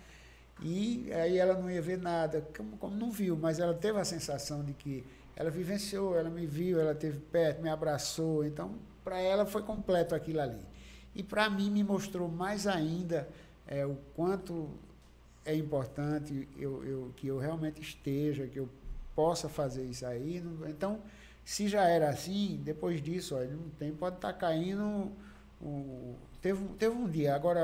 [0.60, 4.04] E aí ela não ia ver nada, como, como não viu, mas ela teve a
[4.04, 5.04] sensação de que
[5.36, 10.12] ela vivenciou, ela me viu, ela teve perto, me abraçou, então para ela foi completo
[10.12, 10.66] aquilo ali.
[11.14, 13.28] E para mim me mostrou mais ainda
[13.64, 14.68] é, o quanto
[15.44, 18.68] é importante eu, eu, que eu realmente esteja, que eu
[19.14, 20.42] possa fazer isso aí.
[20.68, 21.00] Então,
[21.48, 25.10] se já era assim, depois disso, ó, não tem, pode estar tá caindo.
[26.42, 27.62] teve, teve um dia, agora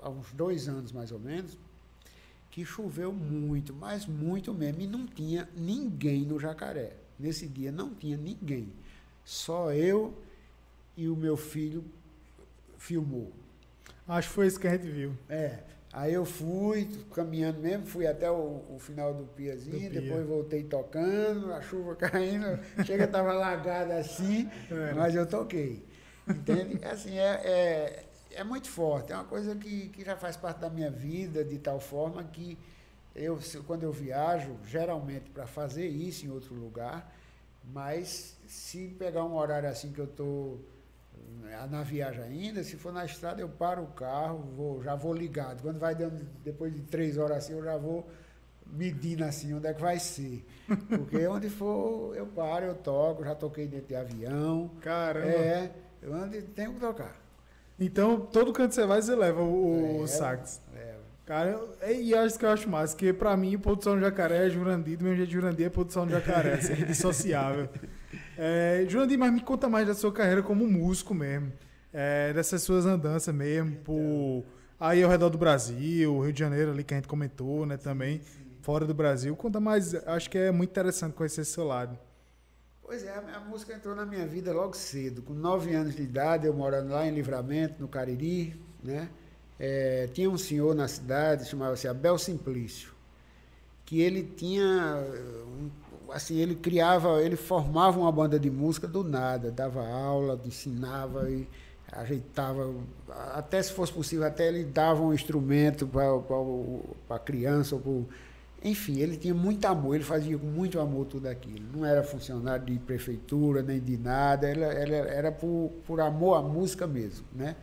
[0.00, 1.56] há uns dois anos mais ou menos,
[2.50, 6.96] que choveu muito, mas muito mesmo, e não tinha ninguém no jacaré.
[7.16, 8.72] Nesse dia não tinha ninguém.
[9.24, 10.12] Só eu
[10.96, 11.84] e o meu filho
[12.76, 13.32] filmou.
[14.08, 15.16] Acho que foi isso que a gente viu.
[15.28, 15.62] É.
[15.96, 20.02] Aí eu fui caminhando mesmo, fui até o, o final do piazinho, do pia.
[20.02, 24.92] depois voltei tocando, a chuva caindo, chega estava lagada assim, é.
[24.92, 25.82] mas eu toquei.
[26.28, 26.78] Entende?
[26.84, 30.68] Assim, é, é, é, muito forte, é uma coisa que, que já faz parte da
[30.68, 32.58] minha vida, de tal forma que
[33.14, 37.10] eu, quando eu viajo, geralmente para fazer isso em outro lugar,
[37.64, 40.60] mas se pegar um horário assim que eu estou
[41.70, 45.62] na viagem ainda, se for na estrada, eu paro o carro, vou, já vou ligado.
[45.62, 48.08] Quando vai dando, depois de três horas assim, eu já vou
[48.66, 50.44] medindo assim onde é que vai ser.
[50.88, 54.70] Porque onde for, eu paro, eu toco, já toquei dentro de avião.
[54.80, 55.26] Caramba!
[55.28, 57.16] É, eu ando tenho que tocar.
[57.78, 60.62] Então, todo canto que você vai, você leva o, o sax.
[60.74, 60.94] É.
[61.26, 64.96] Cara, e acho que eu acho mais, que pra mim, produção de jacaré é Jurandir,
[64.96, 67.68] do mesmo jeito de Jurandir é produção de jacaré, é indissociável.
[68.38, 71.52] É, Jurandir, mas me conta mais da sua carreira como músico mesmo.
[71.92, 74.44] É, dessas suas andanças mesmo, por
[74.78, 78.20] aí ao redor do Brasil, Rio de Janeiro ali que a gente comentou, né, também,
[78.60, 79.34] fora do Brasil.
[79.34, 81.98] Conta mais, acho que é muito interessante conhecer esse seu lado.
[82.82, 85.22] Pois é, a, música entrou na minha vida logo cedo.
[85.22, 89.08] Com nove anos de idade, eu morando lá em Livramento, no Cariri, né?
[89.58, 92.92] É, tinha um senhor na cidade, chamava-se Abel Simplício,
[93.86, 95.02] que ele tinha
[95.58, 95.70] um
[96.10, 101.46] assim, ele criava, ele formava uma banda de música do nada, dava aula, ensinava e
[101.92, 102.74] ajeitava,
[103.34, 108.06] até se fosse possível, até ele dava um instrumento para a criança, pro,
[108.62, 111.64] enfim, ele tinha muito amor, ele fazia com muito amor tudo aquilo.
[111.72, 116.42] Não era funcionário de prefeitura, nem de nada, era, era, era por, por amor à
[116.42, 117.54] música mesmo, né?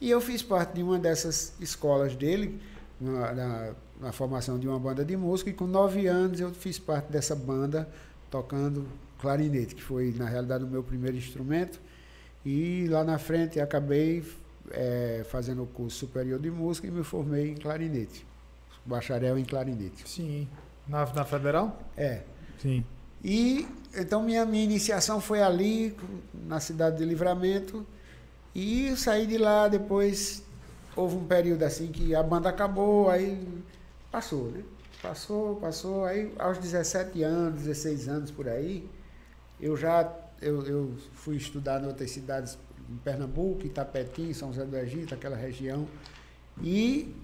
[0.00, 2.60] E eu fiz parte de uma dessas escolas dele,
[3.00, 6.78] na, na na formação de uma banda de música e com nove anos eu fiz
[6.78, 7.88] parte dessa banda
[8.30, 8.86] tocando
[9.18, 11.80] clarinete, que foi na realidade o meu primeiro instrumento.
[12.44, 14.24] E lá na frente acabei
[14.70, 18.24] é, fazendo o curso superior de música e me formei em clarinete,
[18.84, 20.08] bacharel em clarinete.
[20.08, 20.48] Sim.
[20.86, 21.78] Na, na Federal?
[21.96, 22.22] É.
[22.60, 22.84] Sim.
[23.22, 25.96] E então minha, minha iniciação foi ali,
[26.46, 27.84] na cidade de Livramento,
[28.54, 30.44] e saí de lá depois.
[30.96, 33.40] Houve um período assim que a banda acabou, aí
[34.10, 34.62] Passou, né?
[35.02, 36.04] Passou, passou.
[36.04, 38.88] Aí, aos 17 anos, 16 anos por aí,
[39.60, 44.76] eu já eu, eu fui estudar em outras cidades, em Pernambuco, Itapetim, São José do
[44.76, 45.86] Egito, aquela região.
[46.62, 47.14] E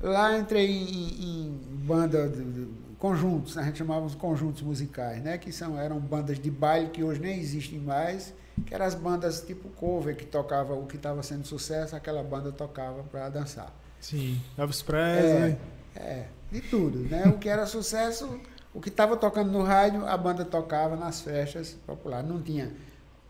[0.00, 5.38] lá entrei em, em banda, de, de, conjuntos, a gente chamava de conjuntos musicais, né?
[5.38, 8.32] Que são, eram bandas de baile que hoje nem existem mais,
[8.66, 12.50] que eram as bandas tipo cover, que tocava o que estava sendo sucesso, aquela banda
[12.50, 13.72] tocava para dançar.
[14.00, 15.52] Sim, Elvis Presley.
[15.52, 15.58] É,
[16.00, 17.24] é, de tudo, né?
[17.26, 18.40] O que era sucesso,
[18.72, 22.28] o que estava tocando no rádio, a banda tocava nas festas populares.
[22.28, 22.72] Não tinha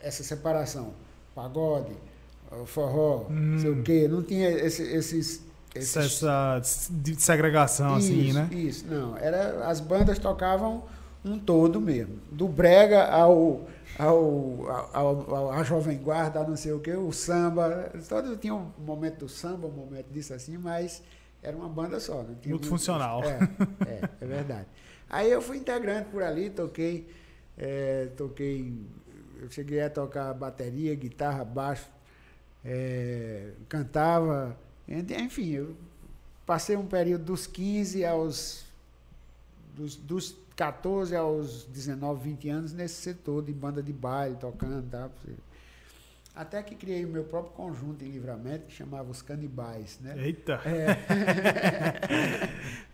[0.01, 0.93] essa separação.
[1.35, 1.93] Pagode,
[2.67, 3.59] forró, hum.
[3.59, 4.09] sei o quê.
[4.09, 5.43] Não tinha esse, esses,
[5.75, 5.97] esses...
[5.97, 6.61] Essa
[7.19, 8.49] segregação, isso, assim, né?
[8.53, 9.17] Isso, não.
[9.17, 10.85] Era, as bandas tocavam
[11.25, 12.19] um todo mesmo.
[12.31, 13.67] Do brega ao,
[13.99, 17.93] ao, ao, ao, a jovem guarda, não sei o quê, o samba.
[18.09, 21.03] Todo tinha um momento do samba, um momento disso assim, mas
[21.43, 22.23] era uma banda só.
[22.23, 23.23] Não tinha muito funcional.
[23.25, 23.39] É,
[23.87, 24.67] é, é, verdade.
[25.09, 27.09] Aí eu fui integrante por ali, toquei,
[27.57, 28.75] é, toquei,
[29.41, 31.89] eu cheguei a tocar bateria, guitarra, baixo,
[32.65, 35.77] é, cantava, enfim, eu
[36.45, 38.65] passei um período dos 15 aos
[39.77, 45.11] dos, dos 14 aos 19, 20 anos nesse setor de banda de baile, tocando, tá?
[46.37, 49.99] Até que criei o meu próprio conjunto em livramento, que chamava Os Canibais.
[50.03, 50.15] Né?
[50.19, 50.61] Eita!
[50.67, 50.99] É.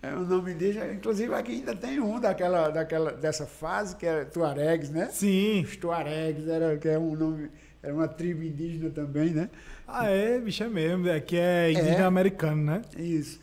[0.06, 4.24] é o nome dele, inclusive aqui ainda tem um daquela, daquela, dessa fase, que era
[4.24, 5.08] Tuaregs, né?
[5.10, 5.62] Sim.
[5.62, 7.50] Os Tuaregs, era, que é um nome,
[7.82, 9.50] era uma tribo indígena também, né?
[9.88, 11.10] Ah, é, bicho, é mesmo.
[11.10, 12.82] Aqui é indígena é, americano, né?
[12.96, 13.40] Isso.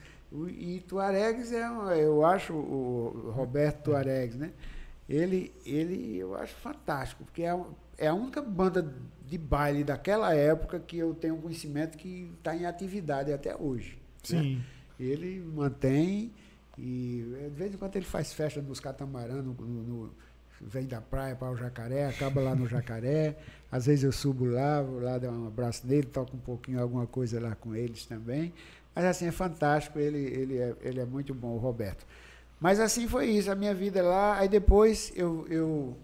[0.47, 1.67] E Tuaregs é,
[2.01, 4.51] eu acho, o Roberto Tuaregs, né?
[5.09, 7.59] Ele, ele eu acho fantástico, porque é,
[7.97, 8.95] é a única banda
[9.29, 13.91] de baile daquela época que eu tenho conhecimento que está em atividade até hoje.
[13.91, 13.97] Né?
[14.23, 14.55] Sim.
[14.55, 14.63] Né?
[14.99, 16.31] Ele mantém
[16.77, 20.11] e de vez em quando ele faz festa nos catamarã, no, no, no,
[20.61, 23.37] vem da praia para o jacaré, acaba lá no jacaré.
[23.71, 27.05] Às vezes eu subo lá, vou lá dar um abraço nele, toco um pouquinho alguma
[27.05, 28.51] coisa lá com eles também.
[28.95, 32.05] Mas assim, é fantástico, ele, ele, é, ele é muito bom, o Roberto.
[32.59, 34.37] Mas assim foi isso, a minha vida lá.
[34.37, 35.95] Aí depois eu, eu,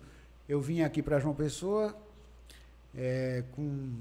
[0.47, 1.95] eu vim aqui para João Pessoa,
[2.97, 3.93] é, com,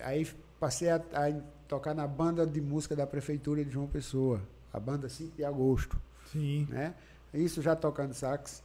[0.00, 0.26] aí
[0.58, 4.40] passei a, a, tocar na banda de música da prefeitura de João Pessoa.
[4.72, 6.00] a banda 5 de agosto.
[6.30, 6.66] Sim.
[6.70, 6.94] Né?
[7.32, 8.62] Isso já tocando sax.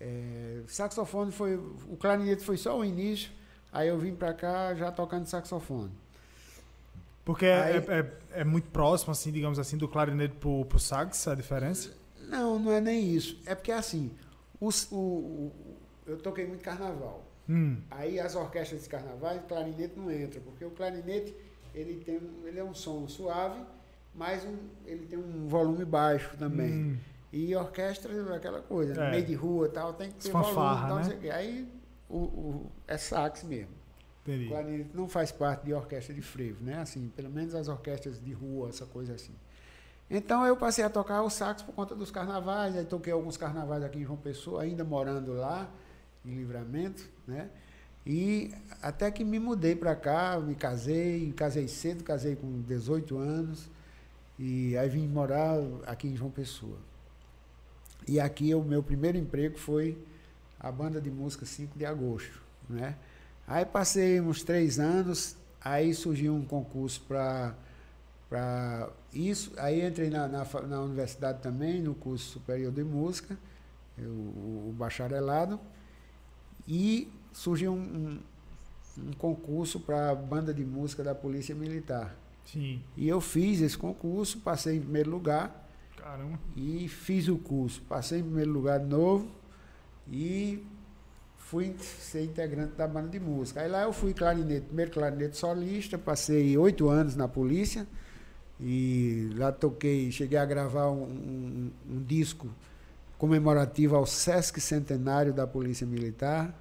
[0.00, 1.56] É, saxofone foi.
[1.56, 3.30] O clarinete foi só o início,
[3.72, 5.92] aí eu vim para cá já tocando saxofone.
[7.24, 10.78] Porque é, aí, é, é, é, muito próximo, assim, digamos assim, do clarinete pro, pro
[10.78, 11.94] sax, a diferença?
[12.20, 13.40] Não, não é nem isso.
[13.46, 14.10] É porque assim,
[14.60, 15.52] os, o, o,
[16.06, 17.24] eu toquei muito carnaval.
[17.48, 17.78] Hum.
[17.90, 21.34] Aí as orquestras de carnaval, o clarinete não entra, porque o clarinete
[21.74, 23.60] ele tem ele é um som suave,
[24.14, 26.72] mas um, ele tem um volume baixo também.
[26.72, 26.96] Hum.
[27.32, 29.10] E orquestra é aquela coisa, é.
[29.10, 31.10] meio de rua tal, tem que ter Fanfarra, volume.
[31.10, 31.30] Tal, né?
[31.30, 31.68] Aí
[32.08, 33.72] o, o, é sax mesmo.
[34.22, 34.46] Entendi.
[34.46, 36.78] O clarinete não faz parte de orquestra de frevo, né?
[36.78, 39.32] Assim, pelo menos as orquestras de rua, essa coisa assim.
[40.10, 43.82] Então eu passei a tocar o sax por conta dos carnavais, aí toquei alguns carnavais
[43.82, 45.70] aqui em João Pessoa, ainda morando lá,
[46.24, 47.48] em Livramento, né?
[48.04, 53.68] E até que me mudei para cá, me casei, casei cedo, casei com 18 anos,
[54.38, 55.56] e aí vim morar
[55.86, 56.78] aqui em João Pessoa.
[58.08, 59.96] E aqui o meu primeiro emprego foi
[60.58, 62.96] a banda de música 5 de agosto, né?
[63.46, 67.54] Aí passei uns três anos, aí surgiu um concurso para
[68.28, 69.52] para isso.
[69.58, 73.38] Aí entrei na, na, na, universidade também, no curso superior de música,
[73.98, 75.60] o, o bacharelado,
[76.66, 78.18] e surgiu um, um,
[78.98, 82.14] um concurso para banda de música da Polícia Militar.
[82.44, 82.82] Sim.
[82.96, 85.68] E eu fiz esse concurso, passei em primeiro lugar.
[85.96, 86.38] Caramba.
[86.56, 87.80] E fiz o curso.
[87.82, 89.30] Passei em primeiro lugar de novo
[90.08, 90.64] e
[91.36, 93.60] fui ser integrante da banda de música.
[93.60, 97.86] Aí lá eu fui clarinete, primeiro clarinete solista, passei oito anos na polícia
[98.58, 102.48] e lá toquei, cheguei a gravar um, um, um disco
[103.22, 106.52] comemorativo ao Sesc Centenário da Polícia Militar.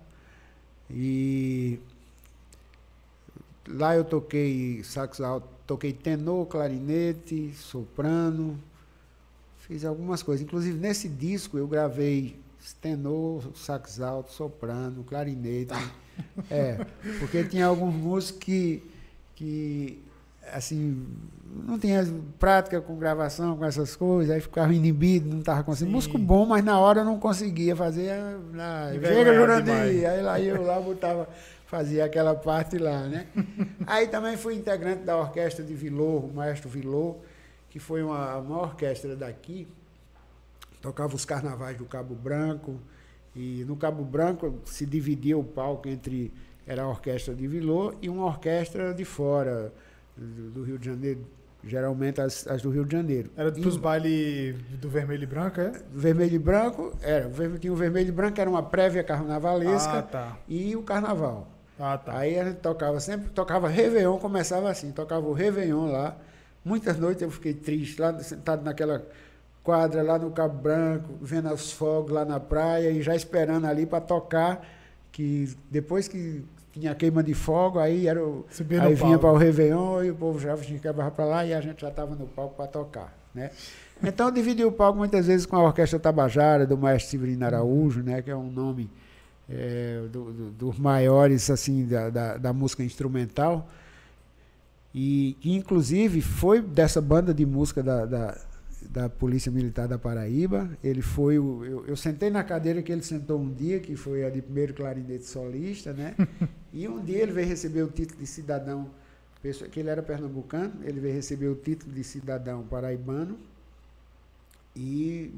[0.87, 1.79] E
[3.67, 8.59] lá eu toquei sax alto, toquei tenor, clarinete, soprano,
[9.61, 10.45] fiz algumas coisas.
[10.45, 12.39] Inclusive nesse disco eu gravei
[12.79, 15.73] tenor, sax alto, soprano, clarinete.
[16.47, 16.85] é,
[17.17, 18.83] porque tinha alguns músicos que,
[19.33, 19.99] que
[20.53, 21.07] assim,
[21.67, 22.05] não tinha
[22.39, 25.95] prática com gravação, com essas coisas, aí ficava inibido, não estava conseguindo.
[25.95, 28.13] Músico bom, mas na hora eu não conseguia fazer.
[28.51, 30.09] Na, chega, Jurandir!
[30.09, 31.27] Aí lá eu lá botava,
[31.65, 33.27] fazia aquela parte lá, né?
[33.85, 37.17] aí também fui integrante da orquestra de Vilor, o maestro Vilor,
[37.69, 39.67] que foi uma, uma orquestra daqui,
[40.81, 42.79] tocava os carnavais do Cabo Branco,
[43.35, 46.33] e no Cabo Branco se dividia o palco entre
[46.67, 49.73] era a orquestra de Vilor e uma orquestra de fora
[50.15, 51.25] do, do Rio de Janeiro,
[51.63, 53.29] geralmente as, as, do Rio de Janeiro.
[53.35, 55.71] Era dos bailes do vermelho e branco, é?
[55.93, 57.29] Vermelho e branco, era.
[57.59, 60.37] Tinha o vermelho e branco, era uma prévia carnavalesca ah, tá.
[60.47, 61.47] e o carnaval.
[61.79, 62.17] Ah, tá.
[62.17, 66.15] Aí a gente tocava sempre, tocava Réveillon, começava assim, tocava o Réveillon lá.
[66.63, 69.03] Muitas noites eu fiquei triste, lá sentado naquela
[69.63, 73.85] quadra lá no Cabo Branco, vendo os fogos lá na praia e já esperando ali
[73.85, 74.65] para tocar,
[75.11, 76.43] que depois que
[76.73, 78.45] tinha queima de fogo, aí era o,
[78.81, 81.81] aí vinha para o Réveillon e o povo já quebrava para lá e a gente
[81.81, 83.51] já estava no palco para tocar, né?
[84.03, 88.01] Então eu dividi o palco muitas vezes com a Orquestra Tabajara, do maestro Severino Araújo,
[88.01, 88.89] né, que é um nome
[89.49, 93.67] é, do, do, dos maiores assim da, da, da, música instrumental.
[94.93, 98.37] E que inclusive foi dessa banda de música da, da
[98.89, 100.69] da Polícia Militar da Paraíba.
[100.83, 101.65] Ele foi o.
[101.65, 104.73] Eu, eu, sentei na cadeira que ele sentou um dia, que foi a de primeiro
[104.73, 106.15] clarinete solista, né?
[106.73, 108.89] e um dia ele veio receber o título de cidadão,
[109.71, 113.37] que ele era pernambucano, ele veio receber o título de cidadão paraibano
[114.75, 115.33] e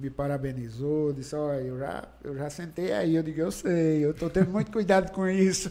[0.00, 4.12] me parabenizou, disse, olha, eu já, eu já sentei aí, eu digo, eu sei, eu
[4.12, 5.70] estou tendo muito cuidado com isso.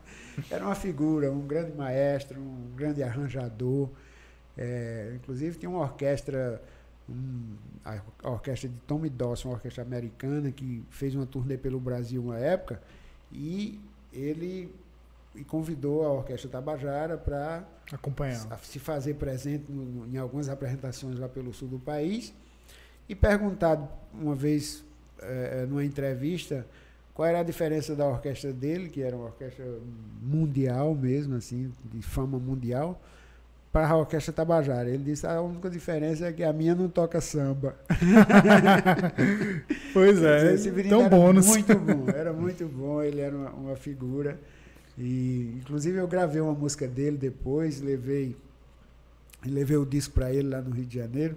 [0.50, 3.90] era uma figura, um grande maestro, um grande arranjador.
[4.56, 6.62] É, inclusive tinha uma orquestra,
[7.08, 12.22] um, a, orquestra de Tommy Dawson, uma orquestra americana, que fez uma turnê pelo Brasil
[12.22, 12.80] uma época,
[13.32, 13.80] e
[14.12, 14.72] ele
[15.34, 21.28] e convidou a Orquestra Tabajara para acompanhar, se fazer presente no, em algumas apresentações lá
[21.28, 22.32] pelo sul do país.
[23.08, 24.84] E perguntado uma vez
[25.20, 26.64] é, numa entrevista
[27.12, 29.64] qual era a diferença da orquestra dele, que era uma orquestra
[30.22, 33.00] mundial mesmo, assim, de fama mundial,
[33.74, 34.88] para a Orquestra Tabajara.
[34.88, 37.74] Ele disse: a única diferença é que a minha não toca samba.
[39.92, 41.48] pois é, esse tão bônus.
[41.48, 44.38] Muito bom, era muito bom, ele era uma, uma, figura.
[44.96, 48.36] E, inclusive, eu gravei uma música dele depois, levei,
[49.44, 51.34] levei o disco para ele lá no Rio de Janeiro.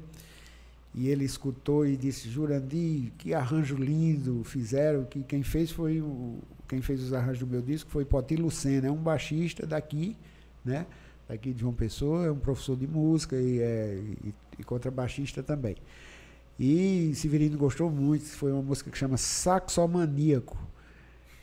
[0.93, 5.05] E ele escutou e disse: Jurandir, que arranjo lindo fizeram.
[5.05, 8.89] Que quem fez foi o, quem fez os arranjos do meu disco foi Poti Lucena,
[8.89, 10.15] é um baixista daqui,
[10.63, 10.85] né?
[11.27, 15.75] Daqui de João Pessoa, é um professor de música e, é, e, e contrabaixista também.
[16.59, 20.57] E Severino gostou muito, foi uma música que chama Saxomaníaco.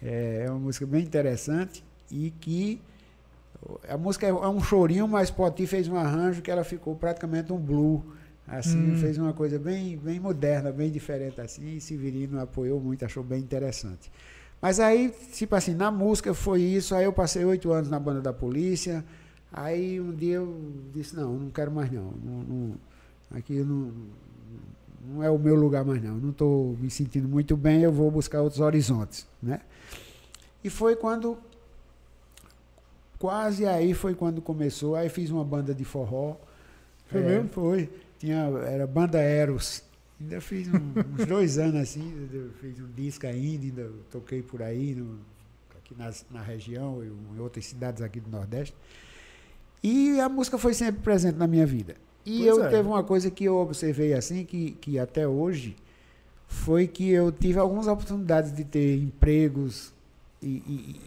[0.02, 2.80] É, é uma música bem interessante e que
[3.88, 7.58] a música é, um chorinho, mas Poti fez um arranjo que ela ficou praticamente um
[7.58, 8.04] blue.
[8.46, 8.96] Assim, hum.
[8.98, 13.40] fez uma coisa bem, bem moderna, bem diferente assim, e Severino apoiou muito, achou bem
[13.40, 14.12] interessante.
[14.60, 18.20] Mas aí, tipo assim, na música foi isso, aí eu passei oito anos na banda
[18.20, 19.02] da polícia,
[19.54, 22.74] aí um dia eu disse, não, não quero mais não, não, não
[23.30, 23.92] aqui não,
[25.08, 28.10] não é o meu lugar mais não, não estou me sentindo muito bem, eu vou
[28.10, 29.60] buscar outros horizontes, né?
[30.62, 31.38] E foi quando
[33.24, 34.94] quase aí foi quando começou.
[34.94, 36.36] Aí fiz uma banda de forró.
[37.06, 37.48] Foi é, mesmo?
[37.48, 37.90] Foi.
[38.18, 39.82] Tinha, era Banda Eros.
[40.20, 42.28] Ainda fiz um, uns dois anos assim,
[42.60, 45.18] fiz um disco ainda, ainda toquei por aí, no,
[45.76, 48.74] aqui nas, na região, em outras cidades aqui do Nordeste.
[49.86, 51.94] E a música foi sempre presente na minha vida.
[52.24, 52.70] E pois eu é.
[52.70, 55.76] teve uma coisa que eu observei assim, que, que até hoje,
[56.48, 59.92] foi que eu tive algumas oportunidades de ter empregos
[60.40, 61.00] e, e,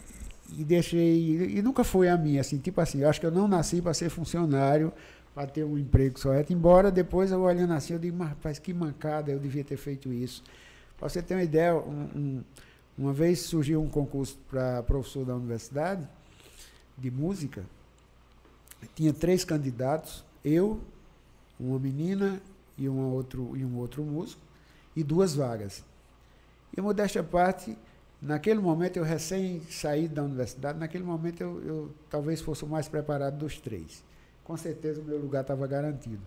[0.60, 1.58] e deixei.
[1.58, 3.96] E nunca foi a minha, assim, tipo assim, eu acho que eu não nasci para
[3.96, 4.94] ser funcionário,
[5.34, 6.30] para ter um emprego só.
[6.48, 10.14] Embora depois eu olhando assim, eu digo, mas rapaz, que mancada, eu devia ter feito
[10.14, 10.44] isso.
[11.00, 12.44] Para você ter uma ideia, um, um,
[12.96, 16.08] uma vez surgiu um concurso para professor da universidade
[16.96, 17.64] de música,
[18.96, 20.80] tinha três candidatos, eu,
[21.60, 22.42] uma menina
[22.78, 24.42] e, uma outro, e um outro músico,
[24.96, 25.84] e duas vagas.
[26.76, 27.78] E modéstia à parte,
[28.22, 32.88] Naquele momento, eu recém saí da universidade, naquele momento eu, eu talvez fosse o mais
[32.88, 34.04] preparado dos três.
[34.44, 36.22] Com certeza o meu lugar estava garantido.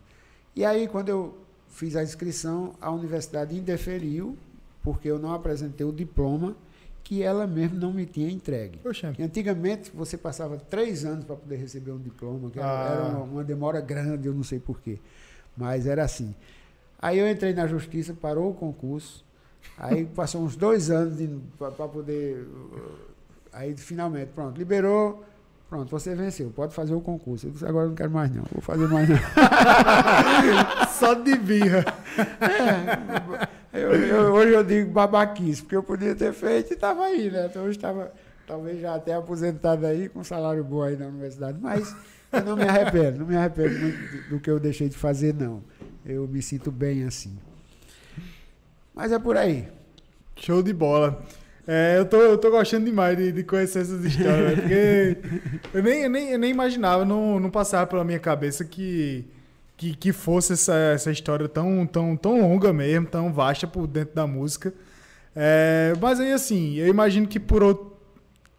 [0.55, 1.37] E aí, quando eu
[1.69, 4.39] fiz a inscrição, a universidade indeferiu,
[4.85, 6.55] porque eu não apresentei o diploma
[7.11, 8.79] que ela mesmo não me tinha entregue.
[9.21, 12.89] Antigamente, você passava três anos para poder receber um diploma, que ah.
[12.93, 15.01] era uma, uma demora grande, eu não sei porquê.
[15.57, 16.33] Mas era assim.
[17.01, 19.25] Aí eu entrei na justiça, parou o concurso,
[19.77, 21.19] Aí passou uns dois anos
[21.59, 22.47] para poder.
[23.53, 25.25] Aí finalmente, pronto, liberou.
[25.69, 27.49] Pronto, você venceu, pode fazer o concurso.
[27.49, 29.17] Eu disse, agora eu não quero mais não, vou fazer mais não.
[30.95, 31.85] Só de birra.
[32.41, 37.31] É, eu, eu, hoje eu digo babaquice, porque eu podia ter feito e estava aí,
[37.31, 37.47] né?
[37.47, 38.13] Então hoje estava,
[38.47, 41.59] talvez já até aposentado aí, com salário bom aí na universidade.
[41.61, 41.95] Mas
[42.33, 45.63] eu não me arrependo, não me arrependo muito do, que eu deixei de fazer, não.
[46.05, 47.39] Eu me sinto bem assim.
[48.95, 49.69] Mas é por aí.
[50.37, 51.23] Show de bola.
[51.67, 54.57] É, eu, tô, eu tô gostando demais de, de conhecer essas histórias, né?
[54.57, 55.19] porque
[55.73, 59.25] eu nem, eu nem, eu nem imaginava, não, não passava pela minha cabeça que,
[59.81, 64.15] que, que fosse essa, essa história tão, tão, tão longa mesmo, tão vasta por dentro
[64.15, 64.75] da música.
[65.35, 67.97] É, mas aí, assim, eu imagino que por outro,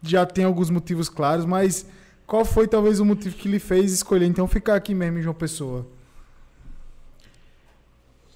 [0.02, 1.86] já tem alguns motivos claros, mas
[2.26, 5.32] qual foi talvez o motivo que lhe fez escolher então ficar aqui mesmo em João
[5.32, 5.86] Pessoa?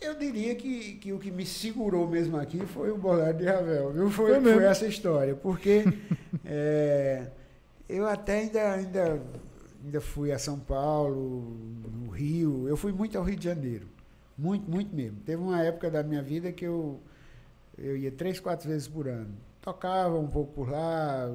[0.00, 3.90] Eu diria que, que o que me segurou mesmo aqui foi o bolero de Ravel,
[3.90, 4.10] viu?
[4.12, 5.82] Foi, foi, foi essa história, porque
[6.46, 7.26] é,
[7.88, 9.22] eu até ainda, ainda,
[9.86, 11.56] ainda fui a São Paulo,
[11.94, 13.86] no Rio, eu fui muito ao Rio de Janeiro,
[14.36, 15.18] muito, muito mesmo.
[15.24, 17.00] Teve uma época da minha vida que eu,
[17.78, 19.34] eu ia três, quatro vezes por ano.
[19.62, 21.30] Tocava um pouco por lá,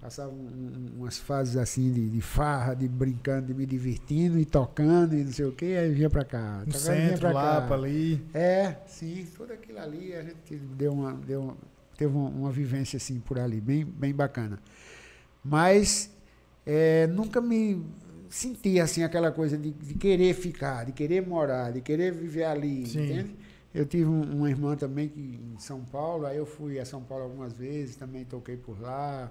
[0.00, 5.16] Passava um, umas fases assim de, de, farra, de brincando, de me divertindo e tocando
[5.16, 6.62] e não sei o que, aí vinha para cá.
[6.66, 8.22] No centro, pra lá, para ali.
[8.34, 11.56] É, sim, tudo aquilo ali a gente deu uma, deu uma,
[11.96, 14.58] teve uma, uma, vivência assim por ali, bem, bem bacana.
[15.42, 16.10] Mas
[16.66, 17.86] é, nunca me
[18.28, 22.86] senti assim aquela coisa de, de, querer ficar, de querer morar, de querer viver ali,
[22.86, 23.04] sim.
[23.04, 23.36] entende?
[23.72, 27.02] Eu tive um, uma irmã também que, em São Paulo, aí eu fui a São
[27.02, 29.30] Paulo algumas vezes, também toquei por lá.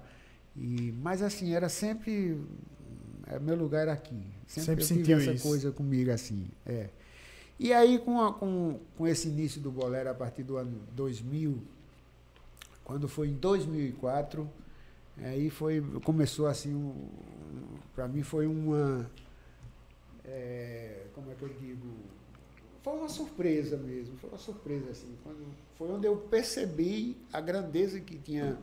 [0.56, 2.40] E, mas assim, era sempre.
[3.26, 4.22] É, meu lugar era aqui.
[4.46, 5.48] Sempre, sempre eu tive essa isso.
[5.48, 6.46] coisa comigo assim.
[6.64, 6.88] É.
[7.58, 11.58] E aí, com, a, com, com esse início do bolero, a partir do ano 2000,
[12.84, 14.48] quando foi em 2004,
[15.22, 17.10] aí foi, começou assim, um,
[17.94, 19.10] para mim foi uma.
[20.24, 21.86] É, como é que eu digo?
[22.82, 25.16] Foi uma surpresa mesmo, foi uma surpresa assim.
[25.22, 25.44] Quando,
[25.76, 28.58] foi onde eu percebi a grandeza que tinha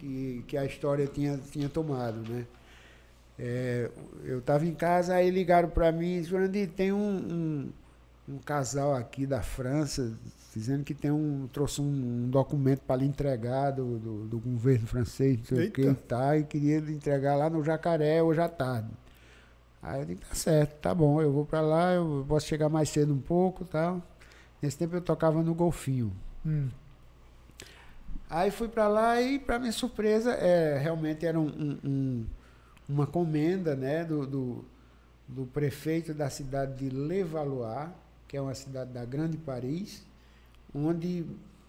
[0.00, 2.46] que, que a história tinha, tinha tomado, né?
[3.38, 3.90] É,
[4.24, 7.72] eu estava em casa, aí ligaram para mim disseram, tem um, um,
[8.34, 10.14] um, casal aqui da França
[10.54, 14.86] dizendo que tem um, trouxe um, um documento para lhe entregar do, do, do, governo
[14.86, 18.40] francês, não sei o que e tá, e queria lhe entregar lá no Jacaré hoje
[18.40, 18.90] à tarde.
[19.82, 22.88] Aí eu disse, tá certo, tá bom, eu vou para lá, eu posso chegar mais
[22.88, 24.02] cedo um pouco tal.
[24.60, 26.12] Nesse tempo eu tocava no Golfinho.
[26.44, 26.68] Hum.
[28.28, 32.26] Aí fui para lá e, para minha surpresa, é, realmente era um, um,
[32.88, 34.64] uma comenda né, do, do,
[35.26, 37.88] do prefeito da cidade de Levallois,
[38.28, 40.04] que é uma cidade da Grande Paris,
[40.74, 41.24] onde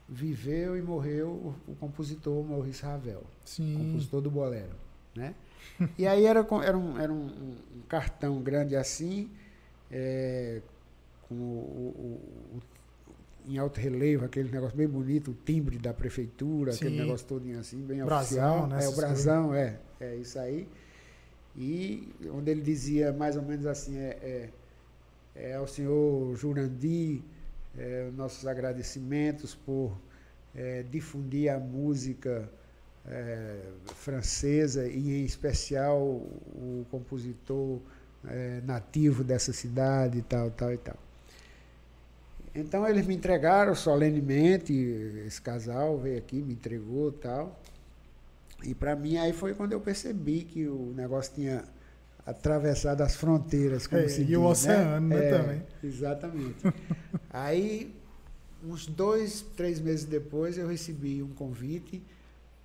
[0.08, 3.78] viveu e morreu o, o compositor Maurice Ravel, Sim.
[3.78, 4.76] compositor do bolero,
[5.16, 5.34] né?
[5.98, 9.30] E aí era, era, um, era um, um cartão grande assim,
[9.90, 10.62] é,
[11.28, 12.62] com o, o, o,
[13.48, 16.86] em alto relevo, aquele negócio bem bonito, o timbre da prefeitura, Sim.
[16.86, 18.68] aquele negócio todo assim, bem brasão, oficial.
[18.68, 20.68] Né, é, o brasão, é, é isso aí.
[21.56, 24.50] E onde ele dizia mais ou menos assim, é, é,
[25.36, 27.22] é ao senhor Jurandir,
[27.78, 29.98] é, nossos agradecimentos por
[30.56, 32.50] é, difundir a música
[33.06, 33.60] é,
[33.96, 37.80] francesa e, em especial, o compositor
[38.28, 40.98] é, nativo dessa cidade e tal, tal e tal.
[42.54, 44.74] Então eles me entregaram solenemente,
[45.26, 47.58] esse casal veio aqui, me entregou tal.
[48.64, 51.64] E para mim aí foi quando eu percebi que o negócio tinha
[52.26, 55.64] atravessado as fronteiras, como é, se e diz, o oceano, né, né é, também.
[55.84, 56.74] Exatamente.
[57.30, 57.94] aí,
[58.64, 62.02] uns dois, três meses depois, eu recebi um convite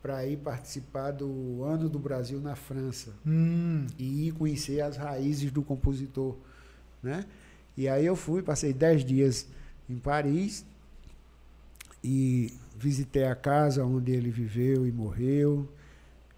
[0.03, 3.87] para ir participar do Ano do Brasil na França hum.
[3.99, 6.37] e ir conhecer as raízes do compositor,
[7.03, 7.25] né?
[7.77, 9.47] E aí eu fui, passei dez dias
[9.91, 10.65] em Paris
[12.03, 15.69] e visitei a casa onde ele viveu e morreu,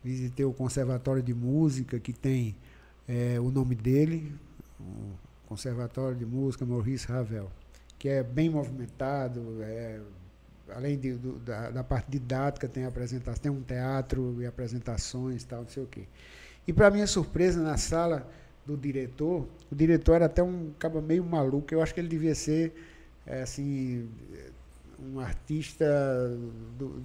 [0.03, 2.57] visitei o Conservatório de Música que tem
[3.09, 4.33] é, o nome dele,
[4.79, 5.13] o
[5.47, 7.51] Conservatório de Música Maurice Ravel,
[7.99, 10.01] que é bem movimentado, é
[10.75, 15.63] além de, do, da, da, parte didática, tem apresentação, tem um teatro e apresentações, tal,
[15.63, 16.05] não sei o quê.
[16.67, 18.29] E para minha surpresa, na sala
[18.67, 22.35] do diretor, o diretor era até um cabo meio maluco, eu acho que ele devia
[22.35, 22.75] ser
[23.27, 24.09] é, assim
[25.01, 25.87] um artista
[26.77, 27.03] do,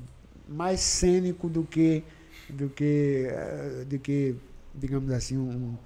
[0.48, 2.04] mais cênico do que
[2.50, 4.36] do que eh, do que
[4.74, 5.78] digamos assim um,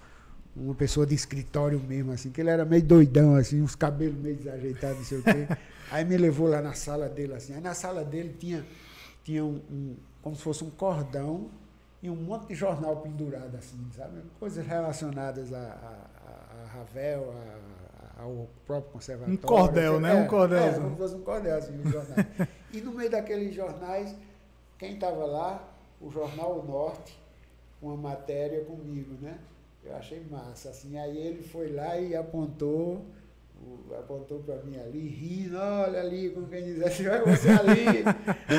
[0.60, 4.36] uma pessoa de escritório mesmo assim que ele era meio doidão assim uns cabelos meio
[4.36, 5.48] desajeitados não sei o quê
[5.90, 7.54] Aí me levou lá na sala dele, assim.
[7.54, 8.66] Aí na sala dele tinha,
[9.24, 11.50] tinha um, um como se fosse um cordão
[12.04, 14.22] e um monte de jornal pendurado, assim, sabe?
[14.40, 17.34] Coisas relacionadas a, a, a Ravel,
[18.18, 19.40] a, ao próprio conservatório.
[19.40, 20.12] Um cordel, assim, né?
[20.12, 20.64] É, um cordel.
[20.64, 22.26] É, como se fosse um cordel, assim, um jornal.
[22.74, 24.14] e no meio daqueles jornais,
[24.78, 25.66] quem estava lá?
[26.00, 27.20] O Jornal Norte,
[27.82, 29.40] uma matéria comigo, né?
[29.88, 30.98] Eu achei massa, assim.
[30.98, 33.06] Aí ele foi lá e apontou
[33.98, 37.86] apontou para mim ali, rindo, olha ali, como quem diz assim, vai você ali.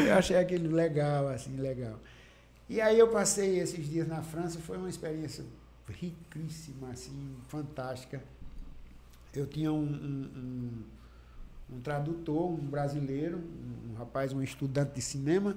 [0.07, 1.99] eu achei aquilo legal, assim, legal.
[2.69, 5.45] E aí eu passei esses dias na França, foi uma experiência
[5.89, 8.23] riquíssima, assim, fantástica.
[9.35, 15.03] Eu tinha um, um, um, um tradutor, um brasileiro, um, um rapaz, um estudante de
[15.03, 15.57] cinema,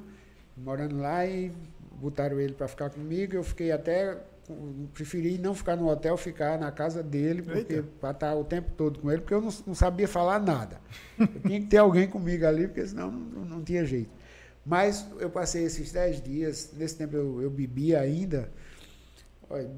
[0.56, 1.52] morando lá e
[2.00, 3.36] botaram ele para ficar comigo.
[3.36, 4.18] Eu fiquei até
[4.94, 9.00] preferi não ficar no hotel, ficar na casa dele, porque para estar o tempo todo
[9.00, 10.80] com ele, porque eu não, não, sabia falar nada.
[11.18, 14.10] Eu tinha que ter alguém comigo ali, porque senão não, não tinha jeito.
[14.66, 18.52] Mas eu passei esses dez dias, nesse tempo eu, eu bebia ainda,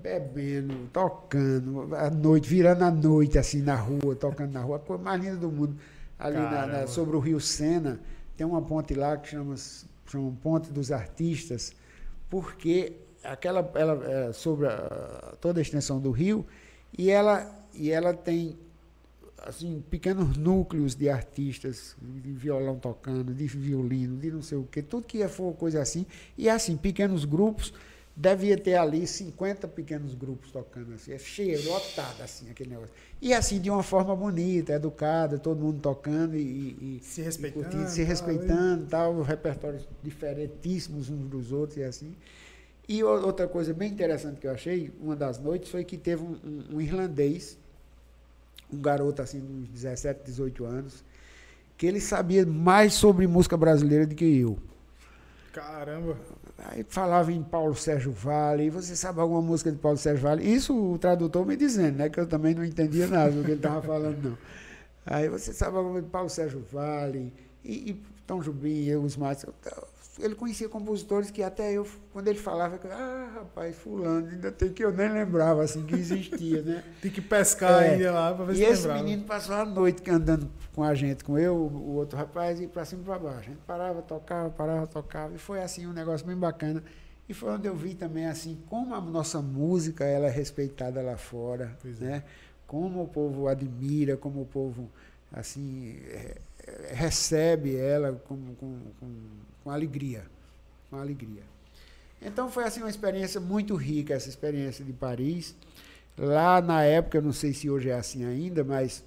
[0.01, 5.03] bebendo, tocando, à noite, virando a noite assim na rua, tocando na rua, a coisa
[5.03, 5.77] mais linda do mundo.
[6.19, 7.99] Ali na, na, sobre o Rio Sena,
[8.37, 9.55] tem uma ponte lá que chama,
[10.05, 11.73] chama Ponte dos Artistas,
[12.29, 12.93] porque
[13.23, 16.45] aquela ela é, sobre a, toda a extensão do rio
[16.97, 18.57] e ela e ela tem
[19.45, 24.81] assim pequenos núcleos de artistas de violão tocando de violino de não sei o que
[24.81, 26.05] tudo que for coisa assim.
[26.37, 27.73] E assim pequenos grupos
[28.15, 31.11] devia ter ali 50 pequenos grupos tocando assim.
[31.11, 32.93] É cheio lotado assim aquele negócio.
[33.21, 37.69] E assim de uma forma bonita educada todo mundo tocando e, e se respeitando e
[37.69, 42.15] curtindo, se respeitando tal, tal repertórios diferentíssimos uns dos outros e assim
[42.87, 46.37] e outra coisa bem interessante que eu achei, uma das noites, foi que teve um,
[46.43, 47.57] um, um irlandês,
[48.71, 51.03] um garoto assim, de uns 17, 18 anos,
[51.77, 54.57] que ele sabia mais sobre música brasileira do que eu.
[55.53, 56.17] Caramba!
[56.57, 60.43] Aí falava em Paulo Sérgio Vale, você sabe alguma música de Paulo Sérgio Vale?
[60.43, 62.09] Isso o tradutor me dizendo, né?
[62.09, 64.37] Que eu também não entendia nada do que ele estava falando, não.
[65.05, 69.45] Aí você sabe alguma de Paulo Sérgio Vale, e, e Tom Jubim, e os mais
[70.19, 74.71] ele conhecia compositores que até eu, quando ele falava, eu, ah, rapaz, fulano, ainda tem
[74.71, 76.83] que eu nem lembrava assim que existia, né?
[77.01, 77.89] tem que pescar é.
[77.89, 79.03] ainda lá para ver e se esse lembrava.
[79.03, 82.85] menino passou a noite andando com a gente, com eu, o outro rapaz, e para
[82.85, 83.39] cima e para baixo.
[83.39, 86.83] A gente parava, tocava, parava, tocava, e foi assim um negócio bem bacana.
[87.27, 91.17] E foi onde eu vi também assim como a nossa música ela é respeitada lá
[91.17, 92.05] fora, pois é.
[92.05, 92.17] né?
[92.17, 92.23] É.
[92.67, 94.89] Como o povo admira, como o povo
[95.31, 96.37] assim é,
[96.91, 99.07] recebe ela com, com, com
[99.63, 100.25] com alegria,
[100.89, 101.43] com alegria.
[102.21, 105.55] Então foi assim uma experiência muito rica essa experiência de Paris.
[106.17, 109.03] Lá na época, eu não sei se hoje é assim ainda, mas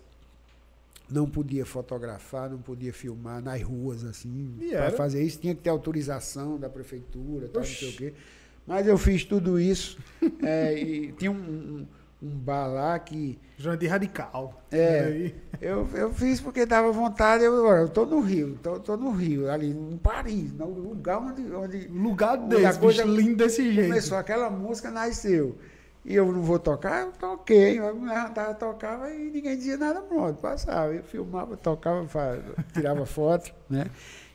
[1.09, 4.57] não podia fotografar, não podia filmar nas ruas, assim.
[4.71, 8.15] Para fazer isso tinha que ter autorização da prefeitura, tal, não sei o quê.
[8.67, 9.99] Mas eu fiz tudo isso.
[10.43, 11.87] é, e tinha um, um,
[12.23, 13.39] um, bar lá que.
[13.79, 14.63] de Radical.
[14.71, 15.33] É.
[15.61, 17.45] Eu, eu fiz porque dava vontade.
[17.45, 21.43] Eu, eu tô no Rio, tô, tô no Rio, ali em Paris, no lugar onde.
[21.55, 23.89] onde lugar desse, coisa lindo desse jeito.
[23.89, 25.57] Começou, aquela música nasceu
[26.07, 30.01] e eu não vou tocar, eu toquei, eu me levantava, tocava e ninguém dizia nada,
[30.01, 30.95] pronto, passava.
[30.95, 32.07] Eu filmava, tocava,
[32.73, 33.87] tirava foto, né?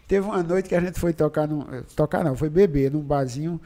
[0.06, 1.66] Teve uma noite que a gente foi tocar, num,
[1.96, 3.62] tocar não, foi beber num barzinho,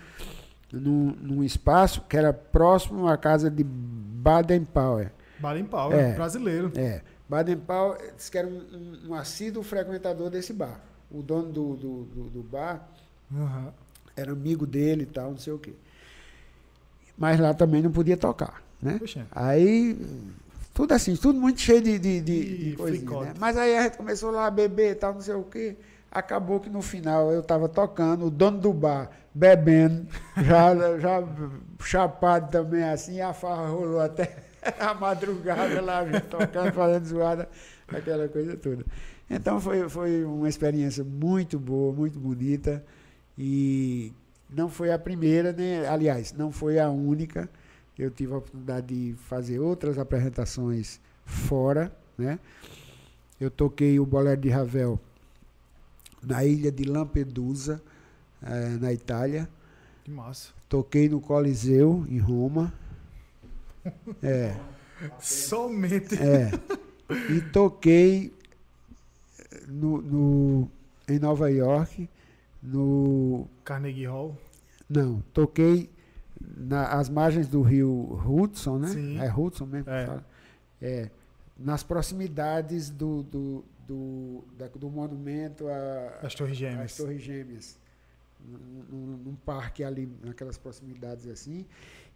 [0.71, 5.09] num, num espaço que era próximo à casa de Baden Powell.
[5.39, 6.71] Baden Powell, é, brasileiro.
[6.75, 7.01] É.
[7.27, 10.79] Baden Powell disse que era um, um, um assíduo frequentador desse bar.
[11.11, 12.87] O dono do, do, do, do bar
[13.31, 13.71] uhum.
[14.15, 15.73] era amigo dele e tal, não sei o quê
[17.17, 18.61] mas lá também não podia tocar.
[18.81, 18.99] Né?
[19.31, 19.97] Aí,
[20.73, 23.33] tudo assim, tudo muito cheio de, de, de, de coisinha, né?
[23.39, 25.75] Mas aí a gente começou lá a beber e tal, não sei o quê.
[26.15, 30.07] Acabou que no final eu estava tocando, o dono do bar bebendo,
[30.37, 31.21] já, já
[31.83, 34.37] chapado também assim, a farra rolou até
[34.79, 37.49] a madrugada lá, tocando, fazendo zoada,
[37.89, 38.85] aquela coisa toda.
[39.29, 42.81] Então foi, foi uma experiência muito boa, muito bonita.
[43.37, 44.13] E
[44.49, 45.85] não foi a primeira, né?
[45.85, 47.49] aliás, não foi a única.
[47.99, 51.91] Eu tive a oportunidade de fazer outras apresentações fora.
[52.17, 52.39] Né?
[53.37, 54.97] Eu toquei o Bolero de Ravel
[56.25, 57.81] na ilha de Lampedusa,
[58.41, 59.49] eh, na Itália.
[60.03, 60.53] Que massa.
[60.67, 62.73] Toquei no Coliseu, em Roma.
[64.23, 64.55] É.
[65.19, 66.15] Somente.
[66.15, 66.49] É.
[67.31, 68.33] E toquei
[69.67, 70.71] no, no,
[71.07, 72.09] em Nova York
[72.63, 74.35] no Carnegie Hall?
[74.89, 75.89] Não, toquei
[76.39, 78.87] nas margens do rio Hudson, né?
[78.87, 79.19] Sim.
[79.19, 80.05] É Hudson mesmo é.
[80.05, 80.25] Fala.
[80.81, 81.09] É,
[81.57, 85.65] nas proximidades do, do, do, da, do monumento
[86.21, 86.91] às Torres Gêmeas.
[86.91, 87.77] Às Torres Gêmeas.
[88.39, 91.65] Num, num, parque ali, naquelas proximidades assim.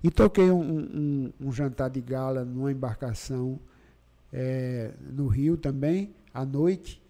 [0.03, 3.59] E toquei um, um, um jantar de gala numa embarcação
[4.31, 7.01] é, no Rio também, à noite,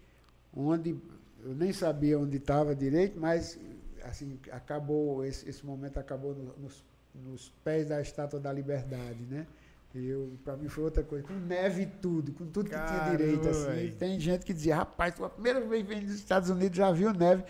[0.54, 0.96] onde
[1.42, 3.58] eu nem sabia onde estava direito, mas
[4.02, 6.84] assim acabou esse, esse momento acabou no, nos,
[7.14, 9.46] nos, pés da estátua da Liberdade, né?
[9.94, 13.16] Eu para mim foi outra coisa, com neve e tudo, com tudo Caramba, que tinha
[13.16, 13.94] direito assim.
[13.98, 17.12] Tem gente que dizia, rapaz, a primeira vez que vem dos Estados Unidos já viu
[17.12, 17.42] neve.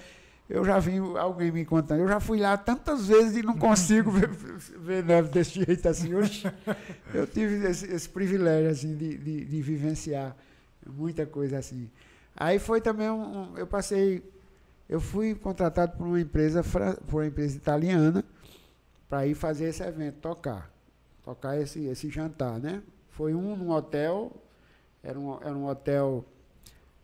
[0.49, 2.01] Eu já vi alguém me contando.
[2.01, 4.29] Eu já fui lá tantas vezes e não consigo ver,
[4.81, 6.13] ver neve desse jeito assim.
[6.13, 6.43] Hoje
[7.15, 10.35] eu tive esse, esse privilégio assim de, de, de vivenciar
[10.87, 11.89] muita coisa assim.
[12.37, 14.23] Aí foi também um, um, eu passei,
[14.89, 16.63] eu fui contratado por uma empresa
[17.07, 18.25] por uma empresa italiana
[19.09, 20.71] para ir fazer esse evento, tocar,
[21.35, 22.83] tocar esse esse jantar, né?
[23.09, 24.33] Foi um num hotel,
[25.03, 26.25] era um, era um hotel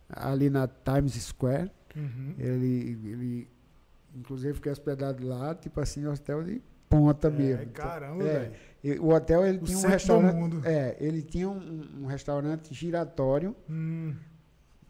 [0.09, 1.71] ali na Times Square.
[1.95, 2.35] Uhum.
[2.37, 3.47] Ele, ele,
[4.15, 7.71] inclusive, fiquei hospedado lá, tipo assim, hotel de ponta é, mesmo.
[7.71, 8.51] Caramba, é,
[8.99, 10.67] O hotel ele o tinha um restaurante.
[10.67, 13.55] É, ele tinha um, um restaurante giratório.
[13.69, 14.15] Hum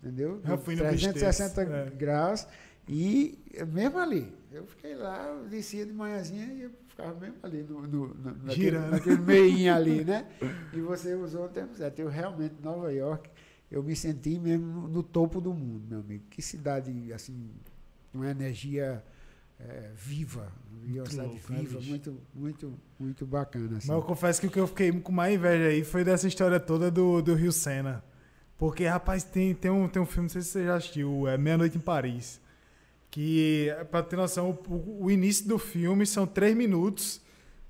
[0.08, 0.42] entendeu?
[0.44, 1.90] Já fui 360 é.
[1.92, 2.48] graus.
[2.88, 7.64] E mesmo ali, eu fiquei lá, eu descia de manhãzinha e eu ficava mesmo ali,
[7.64, 10.28] no, no, no naquele, naquele meinho ali, né?
[10.74, 12.00] E você usou o tempo certo.
[12.00, 13.30] Eu realmente, Nova York,
[13.70, 16.24] eu me senti mesmo no, topo do mundo, meu amigo.
[16.30, 17.50] Que cidade, assim,
[18.14, 19.04] uma energia
[19.60, 23.78] é, viva, uma cidade louco, viva, muito, muito, muito bacana.
[23.78, 23.88] Assim.
[23.90, 26.60] Mas eu confesso que o que eu fiquei com mais inveja aí foi dessa história
[26.60, 28.04] toda do, do Rio Sena.
[28.58, 31.38] Porque, rapaz, tem, tem, um, tem um filme, não sei se você já assistiu, é
[31.38, 32.42] Meia Noite em Paris.
[33.18, 37.20] Que, pra ter noção, o, o início do filme são três minutos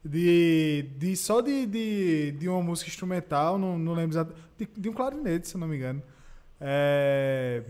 [0.03, 4.89] de, de só de, de, de uma música instrumental, não, não lembro exatamente, de, de,
[4.89, 6.03] um clarinete, se eu não me engano.
[6.59, 7.63] É,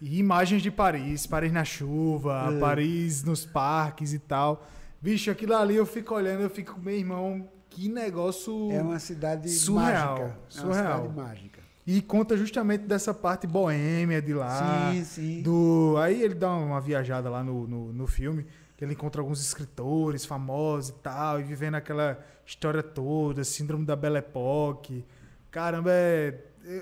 [0.00, 2.58] e imagens de Paris, Paris na chuva, é.
[2.58, 4.66] Paris nos parques e tal.
[4.98, 8.72] Vixe, aquilo ali eu fico olhando, eu fico, meu irmão, que negócio.
[8.72, 10.18] É uma cidade surreal.
[10.18, 10.38] Mágica.
[10.48, 10.72] Surreal.
[10.72, 11.57] É uma cidade mágica.
[11.90, 14.92] E conta justamente dessa parte boêmia de lá.
[14.92, 15.42] Sim, sim.
[15.42, 15.94] Do...
[15.96, 18.44] Aí ele dá uma viajada lá no, no, no filme,
[18.76, 23.96] que ele encontra alguns escritores famosos e tal, e vivendo aquela história toda, síndrome da
[23.96, 25.02] Belle Époque.
[25.50, 26.38] Caramba, é...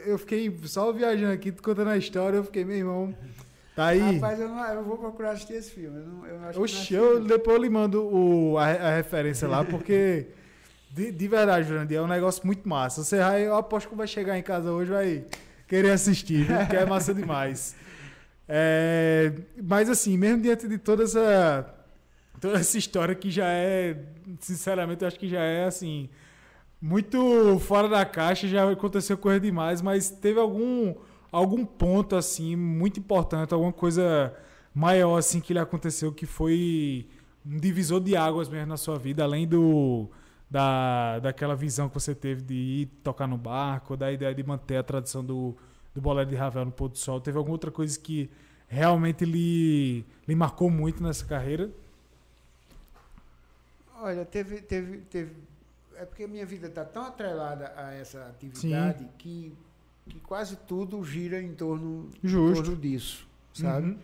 [0.07, 3.15] eu fiquei só viajando aqui, contando a história, eu fiquei, meu irmão.
[3.77, 4.17] Tá aí.
[4.17, 6.01] Rapaz, eu, não, eu vou procurar assistir esse filme.
[6.01, 9.65] Eu, não, eu acho Oxi, eu, depois eu lhe mando o, a, a referência lá,
[9.65, 10.27] porque.
[10.97, 13.05] De, de verdade, Jurandir, é um negócio muito massa.
[13.05, 15.27] Você vai, eu aposto que vai chegar em casa hoje vai
[15.69, 16.57] querer assistir, viu?
[16.57, 17.77] porque é massa demais.
[18.49, 19.31] É,
[19.63, 21.75] mas assim, mesmo diante de toda essa,
[22.41, 24.05] toda essa história que já é,
[24.41, 26.09] sinceramente, eu acho que já é assim,
[26.81, 30.95] muito fora da caixa, já aconteceu coisa demais, mas teve algum
[31.31, 34.35] algum ponto assim muito importante, alguma coisa
[34.75, 37.07] maior assim que lhe aconteceu que foi
[37.45, 40.09] um divisor de águas mesmo na sua vida, além do
[40.51, 44.77] da, daquela visão que você teve de ir tocar no barco, da ideia de manter
[44.77, 45.57] a tradição do,
[45.95, 47.21] do bolero de Ravel no pôr do sol.
[47.21, 48.31] Teve alguma outra coisa que
[48.69, 51.71] realmente lhe, lhe marcou muito nessa carreira?
[54.01, 55.35] Olha, teve, teve, teve.
[55.97, 59.53] É porque a minha vida está tão atrelada a essa atividade que,
[60.09, 63.89] que quase tudo gira em torno, em torno disso, sabe?
[63.89, 63.99] Uhum.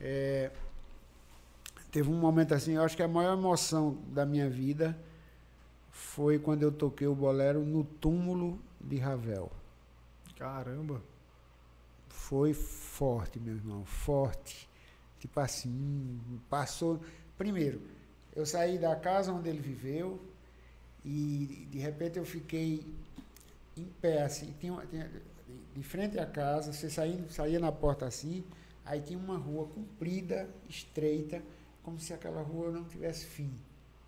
[0.00, 0.50] É,
[1.92, 4.96] teve um momento assim, eu acho que a maior emoção da minha vida
[6.00, 9.50] foi quando eu toquei o bolero no túmulo de Ravel.
[10.36, 11.00] Caramba!
[12.08, 14.68] Foi forte, meu irmão, forte.
[15.20, 17.00] Tipo assim, passou.
[17.36, 17.82] Primeiro,
[18.34, 20.20] eu saí da casa onde ele viveu
[21.04, 22.84] e de repente eu fiquei
[23.76, 25.08] em pé, assim, tinha, tinha
[25.74, 28.42] de frente à casa, você saía, saía na porta assim,
[28.84, 31.42] aí tinha uma rua comprida, estreita,
[31.82, 33.54] como se aquela rua não tivesse fim.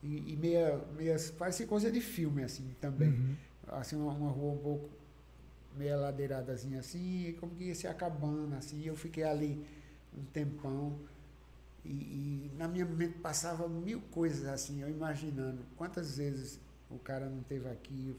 [0.03, 3.11] E, e meia, meia, parece coisa de filme, assim, também.
[3.11, 3.36] Uhum.
[3.68, 4.90] Assim, uma, uma, rua um pouco
[5.76, 9.64] meia ladeiradazinha assim, como que ia se acabando, assim, eu fiquei ali
[10.16, 10.98] um tempão.
[11.84, 17.28] E, e, na minha mente passava mil coisas assim, eu imaginando quantas vezes o cara
[17.28, 18.14] não esteve aqui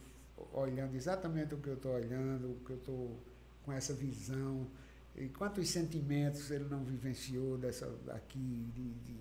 [0.51, 3.19] olhando exatamente o que eu estou olhando, o que eu estou
[3.63, 4.67] com essa visão,
[5.15, 9.13] e quantos sentimentos ele não vivenciou dessa aqui de, de,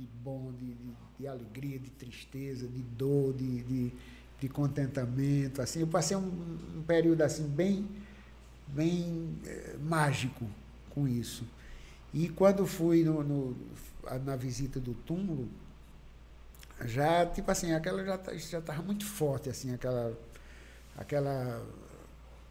[0.00, 3.92] de bom, de, de, de, alegria, de tristeza, de dor, de, de,
[4.40, 5.60] de contentamento.
[5.60, 7.86] Assim, eu passei um, um período assim bem,
[8.68, 10.46] bem é, mágico
[10.90, 11.44] com isso.
[12.14, 13.56] E quando fui no, no
[14.24, 15.46] na visita do túmulo,
[16.86, 20.18] já, tipo assim, aquela já tá, já estava muito forte, assim, aquela,
[20.96, 21.62] aquela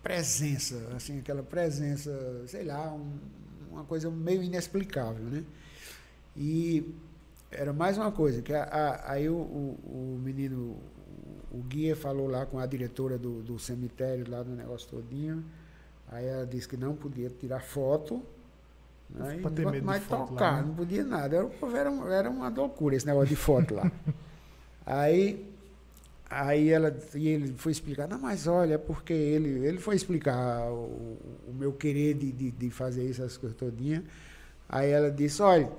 [0.04, 2.12] presença, assim, aquela presença,
[2.48, 3.18] sei lá, um,
[3.72, 5.44] uma coisa meio inexplicável, né?
[6.38, 6.94] E
[7.52, 10.78] era mais uma coisa, que a, a, aí o, o, o, menino,
[11.52, 15.44] o guia falou lá com a diretora do, do cemitério, lá do negócio todinho,
[16.12, 18.24] aí ela disse que não podia tirar foto,
[19.10, 19.40] né?
[19.42, 20.68] Pra ter medo mais tocar, lá, né?
[20.68, 21.36] não podia nada.
[21.36, 23.92] Era, era, era uma loucura esse negócio de foto lá.
[24.86, 25.52] aí,
[26.30, 31.18] aí ela e ele foi explicar, não, mas olha, porque ele, ele foi explicar o,
[31.48, 34.04] o meu querer de, de, de, fazer essas coisas todinhas.
[34.68, 35.72] Aí ela disse, olha,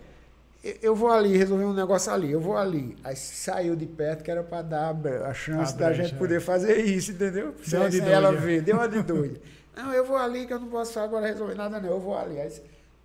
[0.82, 2.96] eu vou ali resolver um negócio ali, eu vou ali.
[3.02, 4.94] Aí saiu de perto que era para dar
[5.24, 6.40] a chance da gente poder é.
[6.40, 7.54] fazer isso, entendeu?
[7.66, 9.40] Deu de ela ver, deu uma de doida.
[9.74, 12.38] não, eu vou ali que eu não posso agora resolver nada, não, eu vou ali.
[12.38, 12.52] Aí,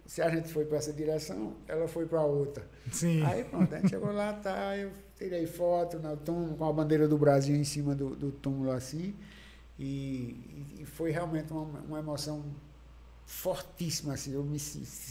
[0.05, 2.63] se a gente foi para essa direção, ela foi para outra.
[2.91, 3.23] Sim.
[3.25, 7.07] Aí pronto, a gente chegou lá, tá, eu tirei foto no túmulo, com a bandeira
[7.07, 9.15] do Brasil em cima do, do túmulo assim,
[9.79, 12.43] e, e, foi realmente uma, uma emoção
[13.25, 14.57] fortíssima, assim, eu me,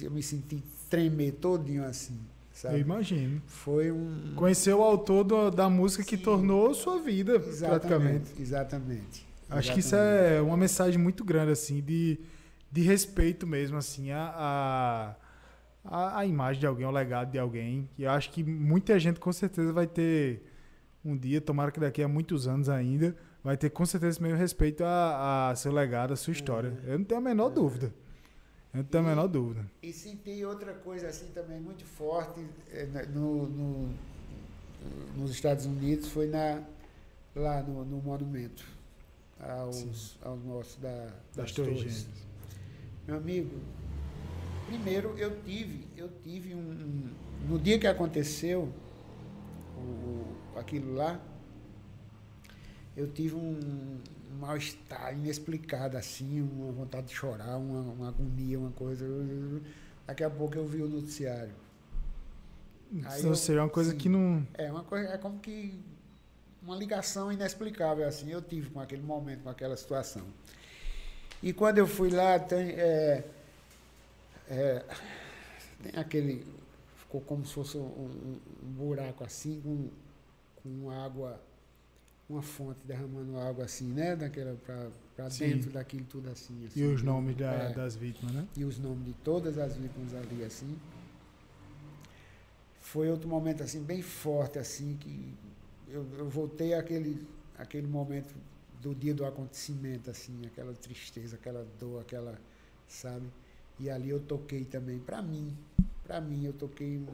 [0.00, 2.18] eu me senti tremer todinho assim.
[2.54, 2.76] Sabe?
[2.76, 3.42] Eu imagino.
[3.46, 4.32] Foi um.
[4.34, 6.22] Conheceu o autor do, da música que Sim.
[6.22, 8.40] tornou sua vida, exatamente, praticamente.
[8.40, 9.26] Exatamente.
[9.50, 9.72] Acho exatamente.
[9.74, 12.18] que isso é uma mensagem muito grande, assim, de
[12.74, 15.14] de respeito mesmo, assim, a,
[15.84, 17.88] a, a, imagem de alguém, o legado de alguém.
[17.96, 20.42] E eu acho que muita gente com certeza vai ter
[21.04, 24.36] um dia, tomara que daqui a muitos anos ainda, vai ter com certeza esse mesmo
[24.36, 26.76] respeito a, a seu legado, a sua história.
[26.84, 26.94] É.
[26.94, 27.54] Eu não tenho a menor é.
[27.54, 27.94] dúvida.
[28.74, 29.64] Não e, a menor dúvida.
[29.82, 33.94] E senti outra coisa assim também muito forte é, no, no,
[35.16, 36.60] nos Estados Unidos, foi na,
[37.36, 38.66] lá no, no monumento
[39.40, 41.76] aos, aos nossos da, das, das torres.
[41.76, 42.06] torres.
[43.06, 43.60] Meu amigo,
[44.66, 47.14] primeiro eu tive, eu tive um, um
[47.48, 48.72] no dia que aconteceu
[49.76, 51.20] o, aquilo lá,
[52.96, 54.00] eu tive um,
[54.34, 59.06] um mal-estar inexplicado, assim, uma vontade de chorar, uma, uma agonia, uma coisa.
[60.06, 61.54] Daqui a pouco eu vi o noticiário.
[63.04, 64.46] Aí Ou seja, é uma coisa sim, que não.
[64.54, 65.80] É, uma coisa, é como que
[66.62, 70.24] uma ligação inexplicável, assim, eu tive com aquele momento, com aquela situação.
[71.42, 73.24] E quando eu fui lá, tem, é,
[74.48, 74.84] é,
[75.82, 76.46] tem aquele.
[76.96, 79.90] Ficou como se fosse um, um buraco assim, com,
[80.62, 81.40] com água,
[82.28, 84.16] uma fonte derramando água assim, né?
[84.16, 86.80] Daquela para dentro daquilo tudo assim, assim.
[86.80, 88.46] E os nomes da, é, das vítimas, né?
[88.56, 90.78] E os nomes de todas as vítimas ali, assim.
[92.80, 95.34] Foi outro momento assim, bem forte, assim, que
[95.88, 97.26] eu, eu voltei àquele,
[97.58, 98.34] àquele momento
[98.80, 102.38] do dia do acontecimento, assim, aquela tristeza, aquela dor, aquela,
[102.86, 103.26] sabe?
[103.80, 105.56] E ali eu toquei também, para mim,
[106.04, 107.06] para mim, eu toquei um,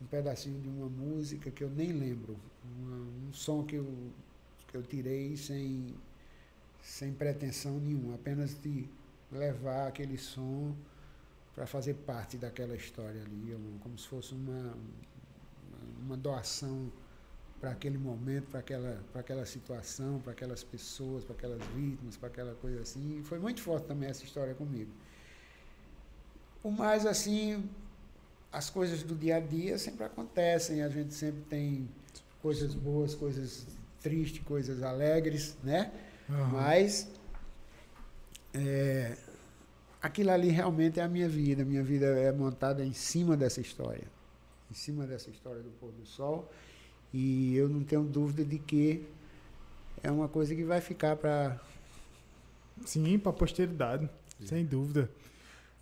[0.00, 2.96] um, pedacinho de uma música que eu nem lembro, uma,
[3.28, 4.10] um som que eu,
[4.72, 5.94] eu tirei sem,
[6.82, 8.88] sem pretensão nenhuma, apenas de
[9.30, 10.74] levar aquele som
[11.54, 14.74] para fazer parte daquela história ali, como se fosse uma,
[16.00, 16.90] uma doação
[17.60, 22.54] para aquele momento, para aquela, aquela situação, para aquelas pessoas, para aquelas vítimas, para aquela
[22.56, 23.20] coisa assim.
[23.20, 24.90] E foi muito forte também essa história comigo.
[26.60, 27.68] O mais assim,
[28.50, 31.88] as coisas do dia a dia sempre acontecem, a gente sempre tem
[32.42, 33.66] coisas boas, coisas
[34.02, 35.92] tristes, coisas alegres, né?
[36.28, 36.46] Uhum.
[36.48, 37.08] Mas
[38.52, 39.16] é,
[40.02, 41.64] aquilo ali realmente é a minha vida.
[41.64, 44.04] Minha vida é montada em cima dessa história.
[44.70, 46.50] Em cima dessa história do pôr do sol.
[47.12, 49.04] E eu não tenho dúvida de que
[50.02, 51.60] é uma coisa que vai ficar para.
[52.84, 54.08] Sim, para a posteridade,
[54.40, 54.46] Sim.
[54.46, 55.08] sem dúvida.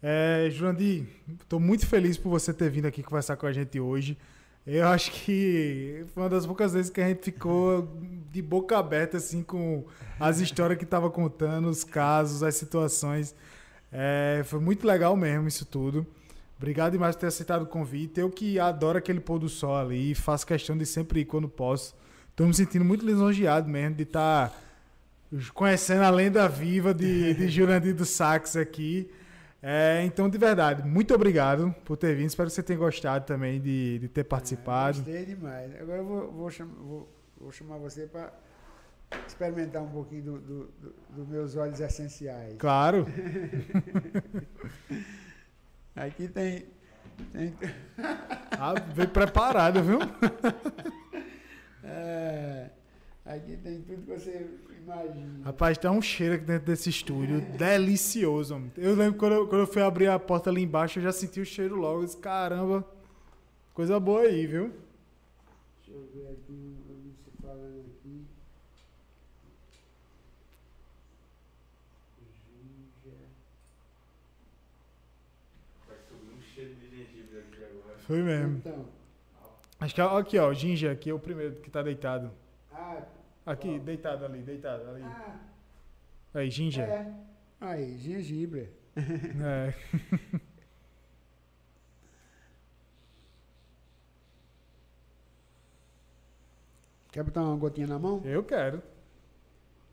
[0.03, 1.07] É, Jurandir,
[1.41, 4.19] estou muito feliz por você ter vindo aqui conversar com a gente hoje.
[4.67, 7.89] Eu acho que foi uma das poucas vezes que a gente ficou
[8.31, 9.85] de boca aberta assim com
[10.19, 13.35] as histórias que estava contando, os casos, as situações.
[13.91, 16.07] É, foi muito legal mesmo isso tudo.
[16.59, 18.21] Obrigado demais por ter aceitado o convite.
[18.21, 21.97] Eu que adoro aquele pôr do sol ali, faço questão de sempre ir quando posso.
[22.31, 24.57] Estou me sentindo muito lisonjeado mesmo de estar tá
[25.55, 29.11] conhecendo a lenda viva de, de Jurandir do Sax aqui.
[29.63, 32.29] É, então, de verdade, muito obrigado por ter vindo.
[32.29, 35.01] Espero que você tenha gostado também de, de ter participado.
[35.01, 35.81] Ah, gostei demais.
[35.81, 37.09] Agora eu vou, vou, chamar, vou,
[37.39, 38.33] vou chamar você para
[39.27, 42.57] experimentar um pouquinho dos do, do, do, meus óleos essenciais.
[42.59, 43.07] Claro.
[45.95, 46.67] Aqui tem.
[47.33, 47.55] tem...
[48.53, 49.99] ah, veio preparado, viu?
[51.85, 52.71] é,
[53.27, 54.47] aqui tem tudo que você
[54.83, 55.45] imagina.
[55.45, 57.41] Rapaz, tem um cheiro aqui dentro desse estúdio.
[57.57, 58.63] delicioso.
[58.77, 61.41] Eu lembro quando eu, quando eu fui abrir a porta ali embaixo, eu já senti
[61.41, 62.01] o cheiro logo.
[62.01, 62.85] Eu disse, caramba,
[63.75, 64.73] coisa boa aí, viu?
[65.85, 66.81] Deixa eu ver aqui.
[78.11, 78.57] Foi mesmo.
[78.57, 78.87] Então.
[79.79, 82.33] Acho que aqui, ó, o Ginger aqui é o primeiro que tá deitado.
[82.73, 83.03] Ah.
[83.51, 85.03] Aqui, deitado ali, deitado ali.
[85.03, 85.41] Ah.
[86.35, 86.89] Aí, Ginger.
[86.89, 87.13] É.
[87.61, 88.73] Aí, gengibre.
[88.97, 89.75] É.
[97.11, 98.23] Quer botar uma gotinha na mão?
[98.25, 98.81] Eu quero.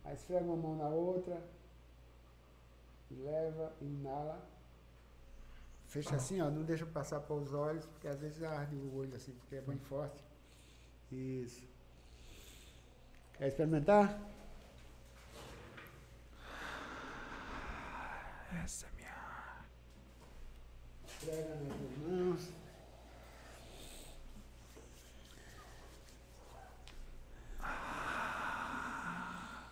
[0.06, 1.42] Aí esfrega uma mão na outra.
[3.10, 4.40] Leva, inala.
[5.88, 9.16] Fecha assim, ó, não deixa passar para os olhos, porque às vezes arde o olho
[9.16, 10.24] assim, porque é bem forte.
[11.12, 11.68] Isso.
[13.38, 14.20] Quer experimentar?
[18.64, 19.14] Essa é minha.
[21.24, 22.50] Pega nas mãos.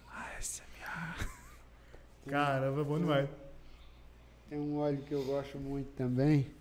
[0.08, 1.16] Ah, essa é minha.
[2.30, 3.30] Caramba, é bom demais.
[4.48, 6.52] Tem um óleo que eu gosto muito também.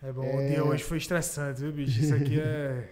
[0.00, 0.36] É bom, é...
[0.36, 1.98] o dia hoje foi estressante, viu, bicho?
[2.00, 2.88] Isso aqui é.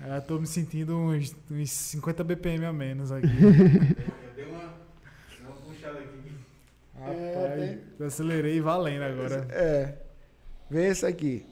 [0.00, 3.26] Eu tô me sentindo uns, uns 50 BPM a menos aqui.
[3.28, 4.74] eu dei uma,
[5.40, 6.34] uma puxada aqui.
[6.98, 8.06] Rapaz, é, tem...
[8.06, 9.46] acelerei valendo agora.
[9.50, 9.94] É.
[10.70, 11.46] Vê esse aqui.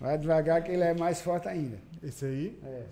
[0.00, 1.78] Vai devagar que ele é mais forte ainda.
[2.02, 2.58] Esse aí?
[2.62, 2.84] É.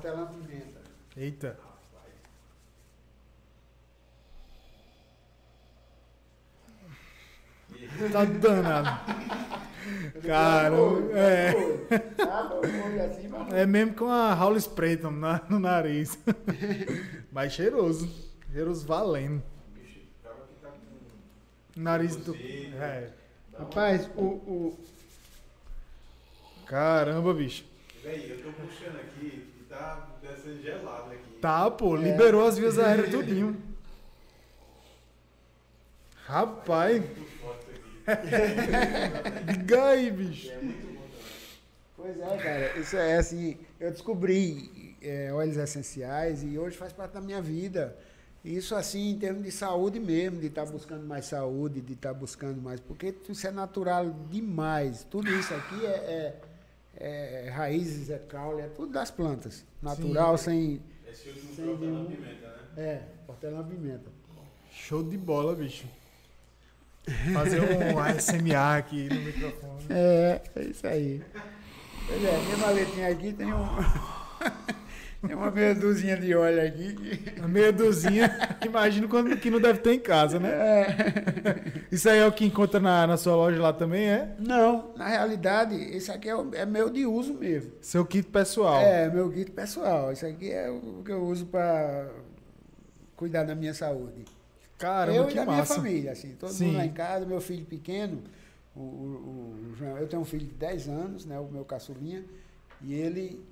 [0.00, 0.80] hortelã-pimenta.
[1.16, 1.69] Eita.
[8.12, 9.00] Tá danado.
[10.26, 10.76] Cara,
[11.12, 11.54] é.
[13.62, 15.10] É mesmo com a Howley Sprayton
[15.48, 16.18] no nariz.
[17.32, 18.08] Mas cheiroso.
[18.52, 19.42] Cheiroso valendo.
[21.76, 22.34] Nariz do.
[22.34, 23.10] É.
[23.58, 24.78] Rapaz, o, o.
[26.66, 27.64] Caramba, bicho.
[28.02, 31.38] Véi, eu tô puxando aqui tá descendo gelado aqui.
[31.40, 32.00] Tá, pô, é.
[32.00, 33.56] liberou as vias aéreas tudinho.
[36.26, 37.02] Rapaz.
[38.06, 40.50] É aí, bicho.
[40.50, 41.20] É muito bom também.
[41.96, 42.78] Pois é, cara.
[42.78, 47.96] Isso é assim, eu descobri é, óleos essenciais e hoje faz parte da minha vida.
[48.44, 52.12] Isso assim, em termos de saúde mesmo, de estar tá buscando mais saúde, de estar
[52.12, 55.04] tá buscando mais, porque isso é natural demais.
[55.04, 56.40] Tudo isso aqui é, é
[57.00, 59.64] é, raízes, é caule, é tudo das plantas.
[59.82, 60.44] Natural, Sim.
[60.44, 60.82] sem.
[61.10, 62.46] Esse último sem hortelã-pimenta,
[62.76, 62.82] né?
[62.82, 64.10] É, hortelã-pimenta.
[64.70, 65.88] Show de bola, bicho.
[67.32, 69.86] Fazer um ASMR aqui no microfone.
[69.90, 71.22] É, é isso aí.
[72.06, 73.66] Pois é, minha maletinha aqui tem um.
[75.26, 76.96] Tem uma meia dúzia de óleo aqui.
[77.38, 78.30] Uma meia dúzia,
[78.64, 80.50] imagino quando, que não deve ter em casa, né?
[80.50, 81.84] É.
[81.92, 84.34] Isso aí é o que encontra na, na sua loja lá também, é?
[84.38, 87.72] Não, na realidade, esse aqui é, é meu de uso mesmo.
[87.82, 88.80] Seu kit pessoal.
[88.80, 90.10] É, meu kit pessoal.
[90.10, 92.08] Isso aqui é o que eu uso para
[93.14, 94.24] cuidar da minha saúde.
[94.80, 95.52] Caramba, eu e da massa.
[95.52, 96.66] minha família, assim, todo Sim.
[96.66, 98.22] mundo lá em casa, meu filho pequeno,
[98.74, 102.24] o, o- o João, eu tenho um filho de 10 anos, né, o meu caçulinha,
[102.80, 103.44] e ele,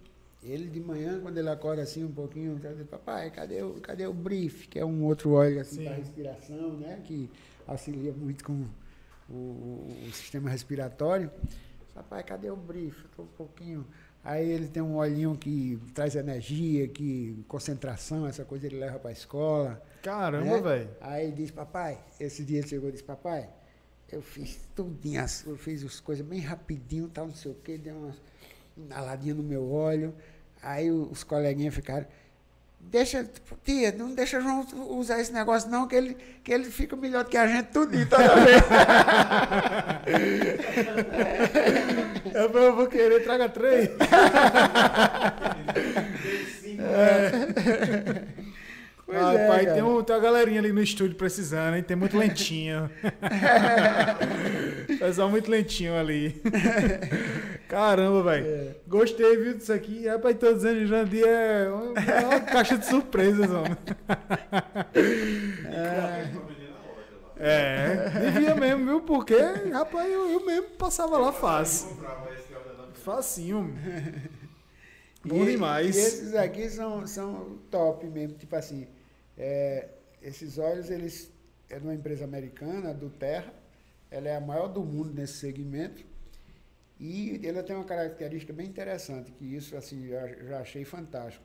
[0.43, 4.07] ele de manhã, quando ele acorda assim um pouquinho, ele diz, papai, cadê o, cadê
[4.07, 5.85] o brief, que é um outro óleo assim Sim.
[5.85, 7.31] para respiração, né, que
[7.67, 8.65] auxilia muito com
[9.29, 11.31] o, o- o sistema respiratório.
[11.95, 13.05] Papai, cadê o brief?
[13.05, 13.85] Estou um pouquinho.
[14.29, 19.09] Aí ele tem um olhinho que traz energia, que concentração, essa coisa ele leva para
[19.09, 19.83] a escola.
[20.03, 20.61] Caramba, né?
[20.61, 20.91] velho.
[21.01, 23.49] Aí ele diz, papai, esse dia ele chegou e disse, papai,
[24.13, 27.91] eu fiz tudinho, eu fiz as coisas bem rapidinho, tal, não sei o quê, dei
[27.91, 28.15] uma
[28.77, 30.15] inaladinha no meu óleo.
[30.61, 32.07] Aí os coleguinhas ficaram,
[32.81, 33.29] deixa,
[33.65, 34.67] tia, não deixa o João
[34.99, 38.07] usar esse negócio não, que ele, que ele fica melhor do que a gente tudinho
[38.09, 38.63] toda vez.
[42.35, 43.89] Eu vou- eu vou querer, traga três.
[49.07, 51.83] Pois ah, é, pai, tem, um, tem uma galerinha ali no estúdio precisando, hein?
[51.83, 52.91] Tem muito lentinho.
[54.99, 56.41] Pessoal muito lentinho ali.
[57.69, 58.47] Caramba, velho.
[58.47, 58.75] É.
[58.87, 60.07] Gostei, viu, disso aqui.
[60.07, 63.77] Rapaz, tô dizendo, Jandir é uma, é uma caixa de surpresas, homem.
[67.37, 69.01] É, devia mesmo, viu?
[69.03, 69.37] Porque,
[69.73, 71.97] rapaz, eu, eu mesmo passava lá fácil.
[73.05, 73.75] Facinho.
[75.25, 75.97] Bom E- demais.
[75.97, 78.89] E esses aqui são, são top mesmo, tipo assim,
[79.37, 79.89] é,
[80.21, 81.31] esses óleos, eles
[81.71, 83.53] é de uma empresa americana, do Terra,
[84.11, 86.05] ela é a maior do mundo nesse segmento,
[87.01, 91.45] e ela tem uma característica bem interessante, que isso assim, eu já achei fantástico,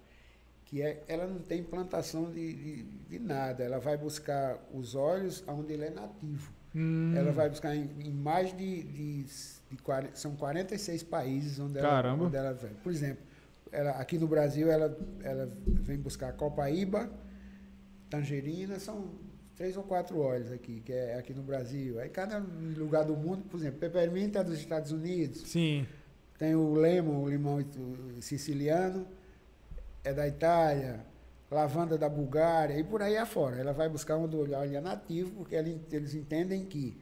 [0.65, 5.43] que é, ela não tem plantação de, de, de nada, ela vai buscar os óleos
[5.47, 6.51] onde ele é nativo.
[6.75, 9.23] Hum, Ela vai buscar em, em mais de, de,
[9.69, 11.87] de 40, são 46 países onde ela,
[12.25, 12.71] onde ela vem.
[12.81, 13.23] Por exemplo,
[13.71, 17.11] ela, aqui no Brasil ela, ela vem buscar copaíba,
[18.09, 19.11] tangerina, são
[19.55, 21.99] três ou quatro óleos aqui, que é aqui no Brasil.
[21.99, 22.43] Aí cada
[22.77, 25.85] lugar do mundo, por exemplo, peppermint é dos Estados Unidos, Sim.
[26.37, 27.63] tem o lemon, o limão
[28.19, 29.07] siciliano,
[30.03, 31.05] é da Itália,
[31.49, 33.57] lavanda da Bulgária e por aí afora.
[33.57, 36.97] Ela vai buscar onde o óleo é nativo, porque eles entendem que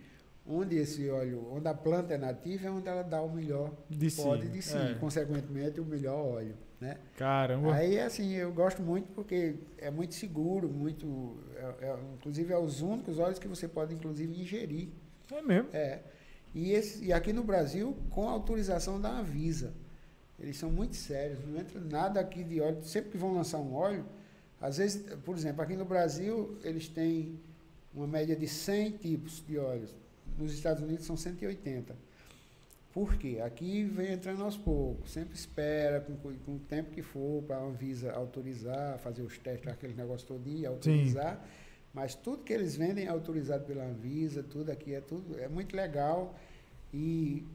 [0.46, 4.10] onde esse óleo, onde a planta é nativa, é onde ela dá o melhor De
[4.10, 4.96] si, pode de si, é.
[4.96, 6.98] consequentemente o melhor óleo, né?
[7.16, 7.74] Caramba.
[7.76, 12.82] Aí assim eu gosto muito porque é muito seguro, muito, é- é- inclusive é os
[12.82, 14.90] únicos óleos que você pode inclusive ingerir
[15.32, 15.70] É mesmo.
[15.72, 16.02] é.
[16.54, 19.74] E, esse, e aqui no Brasil, com autorização da Anvisa.
[20.38, 22.84] Eles são muito sérios, não entra nada aqui de óleo.
[22.84, 24.04] Sempre que vão lançar um óleo,
[24.60, 27.40] às vezes, por exemplo, aqui no Brasil, eles têm
[27.94, 29.96] uma média de 100 tipos de óleos.
[30.38, 31.96] Nos Estados Unidos são 180.
[32.94, 33.40] Por quê?
[33.44, 37.64] Aqui vem entrando aos poucos, sempre espera com, com- o tempo que for para a
[37.64, 41.42] Anvisa autorizar, fazer os testes, aquele negócio todo e autorizar.
[41.94, 45.76] Mas tudo que eles vendem é autorizado pela Anvisa, tudo aqui é tudo, é muito
[45.76, 46.36] legal
[46.94, 47.46] e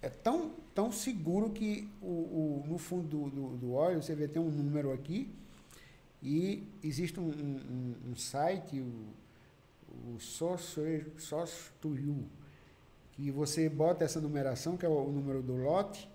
[0.00, 4.26] é tão, tão seguro que o, o- no fundo do, do, do óleo você vê
[4.26, 5.28] tem um número aqui
[6.22, 7.60] e existe um, um-
[8.08, 12.24] um- um site, o, o Source, Source to You,
[13.12, 16.08] que você bota essa numeração, que é o, número do lote,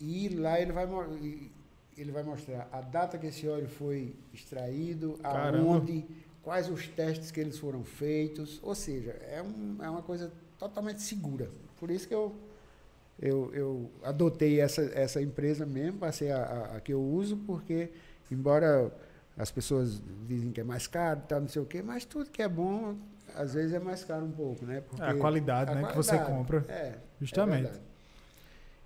[0.00, 0.88] e lá ele vai,
[1.96, 5.58] ele vai mostrar a data que esse óleo foi extraído, Caramba.
[5.58, 6.06] aonde,
[6.42, 11.02] quais os testes que eles foram feitos, ou seja, é, um, é uma coisa totalmente
[11.02, 11.50] segura.
[11.78, 12.34] Por isso que eu,
[13.20, 17.36] eu, eu adotei essa, essa empresa mesmo, para ser a, a, a que eu uso,
[17.46, 17.90] porque,
[18.30, 18.90] embora
[19.36, 22.42] as pessoas dizem que é mais caro, tal, não sei o quê, mas tudo que
[22.42, 22.96] é bom,
[23.36, 24.82] às vezes é mais caro um pouco, né?
[24.86, 26.64] Porque É a qualidade, a né, que você qualidade, compra.
[26.68, 27.68] É, Justamente.
[27.68, 27.90] é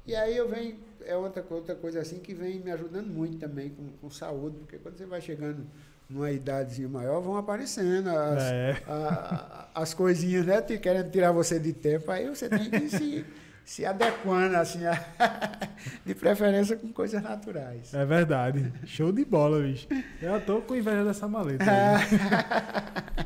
[0.06, 0.76] e aí eu venho,
[1.06, 4.76] é outra, outra coisa assim que vem me ajudando muito também com, com saúde, porque
[4.76, 5.66] quando você vai chegando
[6.10, 8.82] numa idade maior, vão aparecendo as, É.
[8.86, 10.60] a- as coisinhas, né?
[10.60, 13.24] Querendo tirar você de tempo, aí você tem que se,
[13.64, 14.98] se adequando, assim, a-
[16.04, 17.94] de preferência com coisas naturais.
[17.94, 18.72] É verdade.
[18.84, 19.86] Show de bola, bicho.
[20.20, 21.64] Eu tô com inveja dessa maleta.
[21.64, 22.06] aí.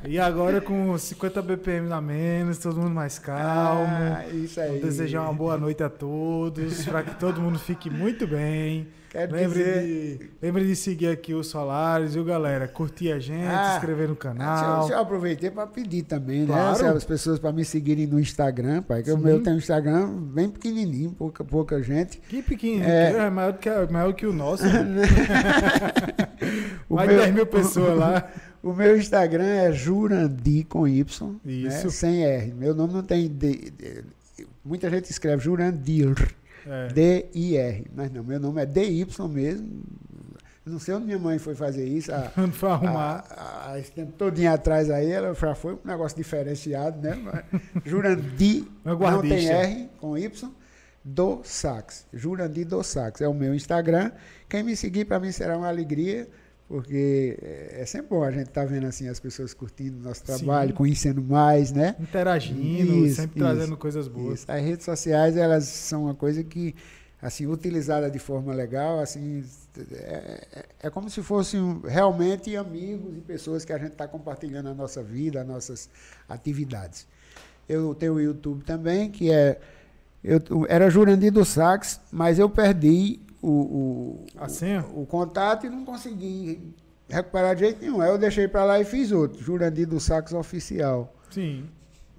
[0.13, 3.87] e agora com 50 BPM a menos, todo mundo mais calmo.
[4.17, 4.73] Ah, isso aí.
[4.73, 8.87] Vou desejar uma boa noite a todos, para que todo mundo fique muito bem.
[9.11, 10.19] Quero lembre, dizer...
[10.19, 12.69] de, lembre de seguir aqui o Solares, viu, galera?
[12.69, 14.81] Curtir a gente, Ah, se inscrever no eu, canal.
[14.81, 16.83] deixa eu aproveitei para pedir também, Claro.
[16.83, 16.89] né?
[16.91, 19.03] As pessoas para me seguirem no Instagram, pai.
[19.03, 22.19] Que o meu tem um Instagram bem pequenininho, pouca, pouca gente.
[22.29, 23.13] Que pequenininho, É.
[23.27, 24.65] é, maior, que, maior que o nosso.
[26.89, 28.29] O Mais meu- 10 mil pessoas lá.
[28.63, 31.05] O meu Instagram é Jurandi com Y,
[31.45, 31.53] né?
[31.53, 31.91] Isso.
[31.91, 32.53] sem R.
[32.55, 33.71] Meu nome não tem D.
[33.77, 34.05] D-
[34.65, 36.15] muita gente escreve Jurandir,
[36.69, 36.89] É.
[36.89, 37.87] D-I-R.
[37.95, 39.83] Mas não, meu nome é DY mesmo.
[40.67, 42.13] Não sei onde minha mãe foi fazer isso.
[42.13, 43.25] A, foi arrumar.
[43.31, 47.15] a, a, esse tempo todinho atrás aí, ela já foi um negócio diferenciado, né?
[47.15, 50.51] Mas Jurandi, não tem R com Y,
[51.03, 52.07] do Sax.
[52.13, 53.23] Jurandi do Sax.
[53.23, 54.13] É o meu Instagram.
[54.49, 56.29] Quem me seguir, para mim será uma alegria,
[56.69, 60.23] porque é é sempre bom a gente estar vendo assim as pessoas curtindo o nosso
[60.23, 60.77] trabalho, Sim.
[60.77, 61.97] conhecendo mais, né?
[61.99, 64.41] Interagindo, Isso, sempre isso, trazendo coisas boas.
[64.41, 64.53] Isso.
[64.53, 66.75] As redes sociais, elas são uma coisa que,
[67.23, 69.43] assim, utilizada de forma legal, assim,
[69.93, 74.69] é, é- é como se fossem realmente amigos e pessoas que a gente está compartilhando
[74.69, 75.89] a nossa vida, as nossas
[76.29, 77.07] atividades.
[77.69, 79.59] Eu tenho o YouTube também, que é.
[80.25, 85.85] Eu, era Jurandir do Sax, mas eu perdi o, o, o, o contato e não
[85.85, 86.75] consegui
[87.09, 88.01] recuperar de jeito nenhum.
[88.01, 91.15] Aí eu deixei para lá e fiz outro, Jurandir do Sax Oficial.
[91.31, 91.69] Sim.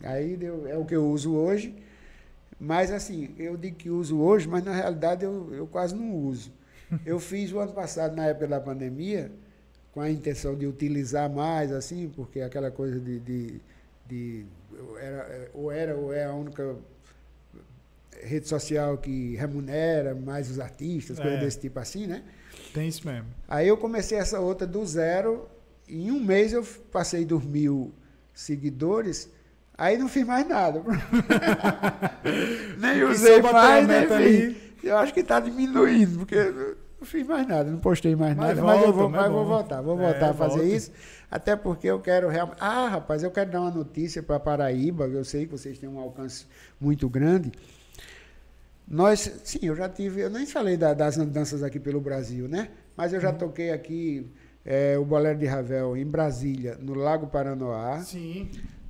[0.03, 1.75] Aí deu- é o que eu uso hoje.
[2.59, 6.51] Mas assim, eu digo que uso hoje, mas na realidade eu, eu quase não uso.
[7.05, 9.31] Eu fiz o ano passado, na época da pandemia,
[9.93, 13.19] com a intenção de utilizar mais, assim, porque aquela coisa de.
[13.19, 13.61] de,
[14.07, 14.45] de-
[14.99, 16.75] era, ou era ou é a única
[18.21, 21.21] rede social que remunera mais os artistas, É.
[21.21, 22.23] coisas desse tipo assim, né?
[22.73, 23.27] Tem isso mesmo.
[23.47, 25.47] Aí eu comecei essa outra do zero,
[25.87, 27.93] e em um mês eu passei dos mil
[28.33, 29.29] seguidores,
[29.77, 30.81] aí não fiz mais nada.
[32.77, 34.57] nem usei a mais, nem fiz.
[34.83, 36.35] Eu acho que está diminuindo, porque
[36.99, 39.45] não fiz mais nada, não postei mais Mas nada, mas eu volta, vou, mas vou
[39.45, 40.75] voltar, vou É, voltar a fazer volte.
[40.75, 40.91] isso,
[41.29, 42.57] até porque eu quero realmente.
[42.61, 45.99] Ah, rapaz, eu quero dar uma notícia para Paraíba, eu sei que vocês têm um
[45.99, 46.45] alcance
[46.79, 47.51] muito grande.
[48.89, 52.69] Nós, sim, eu já tive, eu nem falei da- das andanças aqui pelo Brasil, né?
[52.97, 53.17] Mas Uhum.
[53.17, 54.25] eu já toquei aqui
[54.65, 58.01] eh, o Bolero de Ravel em Brasília, no Lago Paranoá.
[58.01, 58.49] Sim.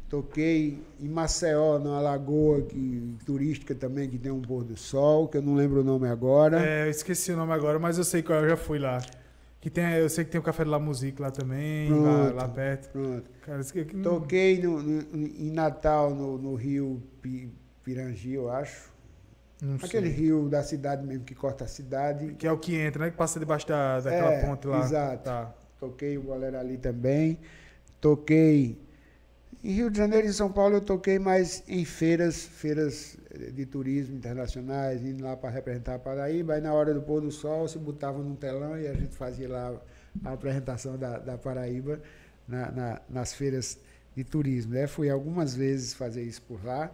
[0.10, 5.38] Toquei em Maceió, numa lagoa que, turística também, que tem um pôr do sol, que
[5.38, 6.60] eu não lembro o nome agora.
[6.66, 9.00] É, eu esqueci o nome agora, mas eu sei qual é, eu já fui lá.
[9.62, 12.36] Que tem, eu sei que tem o Café de La Musique lá também, lá, Pronto.
[12.38, 12.90] lá perto.
[12.90, 13.30] Pronto.
[13.46, 18.90] Cara, aqui, Toquei no, no- em Natal, no, no rio Pi- Pirangi, eu acho.
[19.62, 19.88] Não sei.
[19.88, 22.34] Aquele rio da cidade mesmo que corta a cidade.
[22.36, 23.12] Que é o que entra, né?
[23.12, 24.80] Que passa debaixo da, daquela É, ponte lá.
[24.86, 25.24] exato.
[25.24, 25.54] Tá.
[25.80, 27.40] Toquei o bolero ali também.
[28.02, 28.78] Toquei
[29.64, 33.18] em Rio de Janeiro e em São Paulo eu toquei mais em feiras, feiras
[33.54, 36.54] de turismo internacionais, indo lá para representar a Paraíba.
[36.54, 39.50] Aí na hora do pôr do sol se botava num telão e a gente fazia
[39.50, 39.74] lá
[40.24, 42.00] a apresentação da, da Paraíba
[42.48, 43.78] na- na- nas feiras
[44.16, 44.74] de turismo.
[44.74, 44.88] Né?
[44.88, 46.90] Fui algumas vezes fazer isso por lá.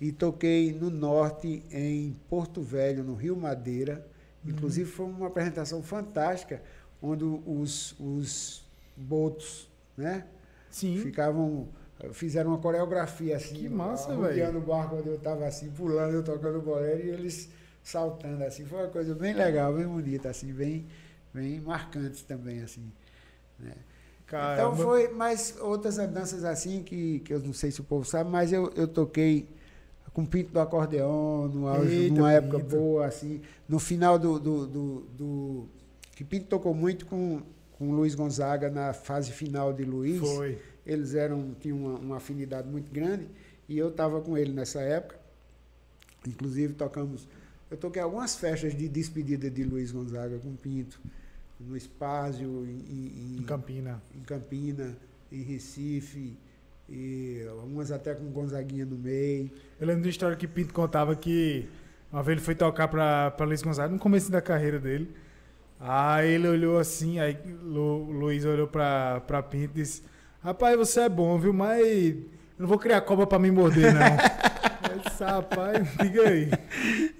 [0.00, 4.06] E toquei no norte, em Porto Velho, no Rio Madeira.
[4.44, 6.62] Inclusive foi uma apresentação fantástica,
[7.02, 8.64] onde os, os
[8.96, 10.26] botos, né?
[10.70, 10.96] Sim.
[10.98, 11.68] Ficavam.
[12.12, 16.22] Fizeram uma coreografia assim, Que massa, rodeando o barco onde eu estava assim, pulando, eu
[16.22, 17.50] tocando bolero e eles
[17.82, 18.64] saltando assim.
[18.64, 20.86] Foi uma coisa bem legal, bem bonita, assim, bem,
[21.34, 22.90] bem marcante também, assim.
[23.58, 23.74] Né?
[24.26, 24.62] Caramba.
[24.62, 28.30] Então foi mais outras danças assim que, que eu não sei se o povo sabe,
[28.30, 29.46] mas eu, eu toquei
[30.12, 32.76] com pinto do acordeon, no auge, Eita, numa época Pinto.
[32.76, 33.40] boa, assim.
[33.68, 35.68] No final do, do, do, do-
[36.16, 37.40] Que Pinto tocou muito com,
[37.78, 40.18] com o Luiz Gonzaga na fase final de Luiz.
[40.20, 40.58] Foi.
[40.84, 43.28] Eles eram, tinham uma, uma afinidade muito grande
[43.68, 45.18] e eu estava com ele nessa época.
[46.26, 47.26] Inclusive tocamos.
[47.70, 51.00] Eu toquei algumas festas de despedida de Luiz Gonzaga com Pinto,
[51.60, 54.02] no Espásio, em, em- Em Campina.
[54.14, 54.96] em Campina,
[55.30, 56.36] em Recife,
[56.90, 59.50] e algumas até com Gonzaguinha no meio.
[59.80, 61.68] Eu lembro de uma história que Pinto contava que
[62.12, 65.14] uma vez ele foi tocar pra, pra Luiz Gonzaga no começo da carreira dele.
[65.78, 70.02] Aí ele olhou assim, aí Lu, Luiz olhou pra, pra Pinto e disse:
[70.42, 71.52] Rapaz, você é bom, viu?
[71.52, 72.24] Mas eu
[72.58, 74.00] não vou criar cobra pra me morder, não.
[75.04, 76.50] Disse, Rapaz, diga aí.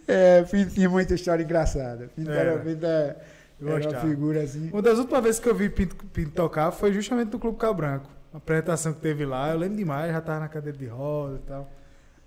[0.08, 2.10] É, Pinto tinha muita história engraçada.
[2.16, 2.50] Pinto Era.
[2.52, 3.16] era, Pinto é-
[3.60, 4.68] Eu era uma figura assim.
[4.72, 7.74] Uma das últimas vezes que eu vi Pinto, Pinto tocar foi justamente no Clube Cal
[8.30, 8.34] Branco.
[8.34, 11.46] A apresentação que teve lá, eu lembro demais, já tava na cadeira de roda e
[11.48, 11.70] tal.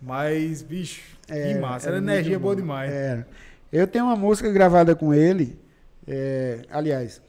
[0.02, 1.88] Mas, bicho, que massa.
[1.88, 2.92] Era, muito energia boa demais.
[2.92, 3.28] Era.
[3.72, 5.58] Eu tenho uma música gravada com ele.
[6.06, 7.22] é, aliás,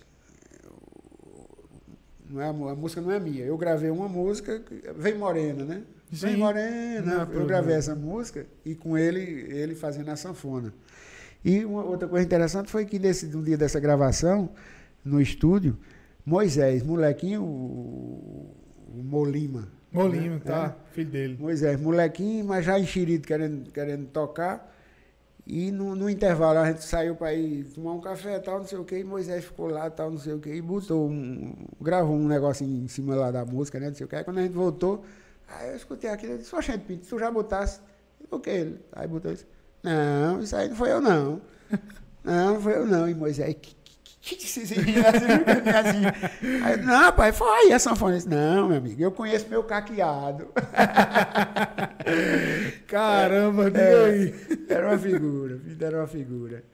[2.29, 3.45] não é a, música não é minha.
[3.45, 4.61] Eu gravei uma música,
[4.97, 5.83] Vem Morena, né?
[6.11, 6.39] Vem Sim.
[6.39, 7.27] Morena.
[7.27, 10.75] Não, eu gravei essa música e com ele, ele fazendo a sanfona.
[11.45, 14.51] E uma outra coisa interessante foi que nesse, no dia dessa gravação,
[15.05, 15.79] no estúdio,
[16.27, 18.51] Moisés, molequinho,
[18.99, 19.69] o, Molima.
[19.93, 20.41] Molima, né?
[20.45, 20.95] tá, é.
[20.95, 21.37] filho dele.
[21.39, 24.73] Moisés, molequinho, mas já enxerido, querendo, querendo tocar.
[25.47, 28.79] E no, no intervalo a gente saiu para ir tomar um café tal, não sei
[28.79, 31.55] o que, e Moisés ficou lá, tal, não sei o que, e botou um.
[31.81, 33.89] gravou um negócio em cima lá da música, né?
[33.89, 34.17] Não sei o que.
[34.17, 35.05] Aí quando a gente voltou,
[35.47, 37.81] aí eu escutei aquilo, eu disse, gente, Pinto, tu já botasse.
[38.31, 38.75] O que?
[38.93, 39.47] Aí botou isso.
[39.83, 41.41] Não, isso aí não foi eu não.
[42.25, 43.07] Não, não foi eu não.
[43.07, 43.77] E Moisés, que
[44.25, 44.81] que vocês assim?
[46.65, 48.19] Aí, não, pai, foi a sanfona.
[48.27, 50.49] Não, meu amigo, eu conheço meu caqueado.
[52.89, 54.35] Caramba, diga é, aí.
[54.69, 56.65] Era uma figura, era uma figura.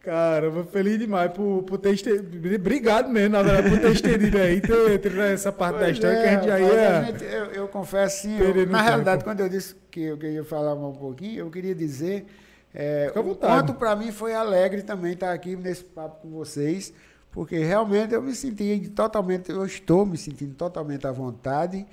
[0.00, 2.54] Caramba, feliz demais por, por ter estendido.
[2.54, 6.18] Obrigado mesmo, na verdade, por ter estendido aí, ter, ter essa parte pois da história
[6.18, 7.02] é, que a gente já ia.
[7.04, 10.74] Gente, eu, eu, confesso assim, eu, na realidade, quando eu disse que eu queria falar
[10.74, 12.26] um pouquinho, eu queria dizer
[12.74, 16.92] é, o quanto para mim foi alegre também estar aqui nesse papo com vocês,
[17.30, 21.86] porque realmente eu me senti totalmente, eu estou me sentindo totalmente à vontade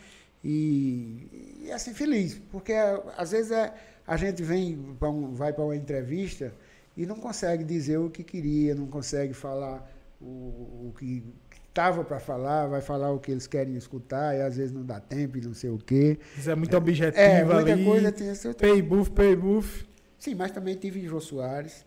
[0.44, 2.74] e, e assim feliz, porque
[3.16, 3.72] às vezes é,
[4.08, 6.52] a gente vem pra um, vai para uma entrevista
[6.98, 9.88] e não consegue dizer o que queria, não consegue falar
[10.20, 11.24] o, o que
[11.70, 15.00] estava para falar, vai falar o que eles querem escutar, e às vezes não dá
[15.00, 16.20] tempo e não sei o quê.
[16.38, 17.86] Isso é muito objetivo é, muita ali.
[17.86, 19.91] Coisa, tem, pay buff, pay buff.
[20.22, 21.84] Sim, mas também tive Jô Soares.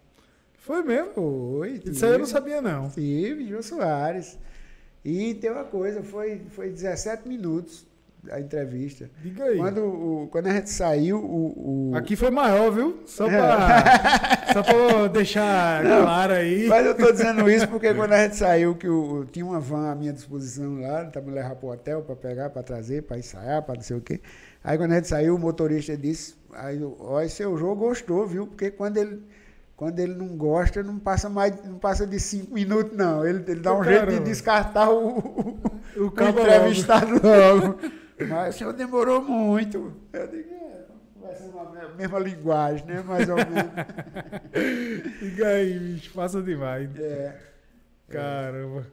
[0.55, 1.13] Foi mesmo?
[1.13, 1.79] Foi.
[1.79, 1.93] Tive.
[1.93, 2.91] Isso aí eu não sabia, não.
[2.91, 4.37] Tive Jô Soares.
[5.05, 7.87] E tem uma coisa, foi, foi 17 minutos
[8.29, 9.09] a entrevista.
[9.23, 9.57] Diga aí.
[9.57, 11.97] Quando, o, quando a gente saiu, o, o...
[11.97, 13.03] Aqui foi maior, viu?
[13.07, 13.85] Só para
[14.53, 16.67] só pra deixar Não, claro aí.
[16.67, 19.93] Mas eu estou dizendo isso porque quando a gente saiu, que o, tinha uma van
[19.93, 23.17] à minha disposição lá, para me levar para o hotel, para pegar, para trazer, para
[23.17, 24.21] ensaiar, para não sei o quê.
[24.65, 28.47] Aí quando a gente saiu, o motorista disse, aí, ó, seu jogo gostou, viu?
[28.47, 29.23] Porque quando ele,
[29.77, 33.27] quando ele não gosta, não passa mais, não passa de cinco minutos, não.
[33.27, 35.61] Ele, ele dá um jeito de descartar o, o,
[35.97, 37.79] o, o entrevistado logo.
[38.29, 39.93] Mas o senhor demorou muito.
[40.13, 40.85] Eu digo, é,
[41.53, 43.03] uma mesma linguagem, né?
[43.03, 43.73] Mais ou menos.
[45.21, 46.89] Diga aí, bicho, passa demais.
[46.99, 47.37] É.
[48.09, 48.87] Caramba.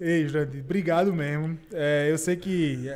[0.00, 1.58] Ei, Jurandir, obrigado mesmo.
[1.72, 2.88] É, eu sei que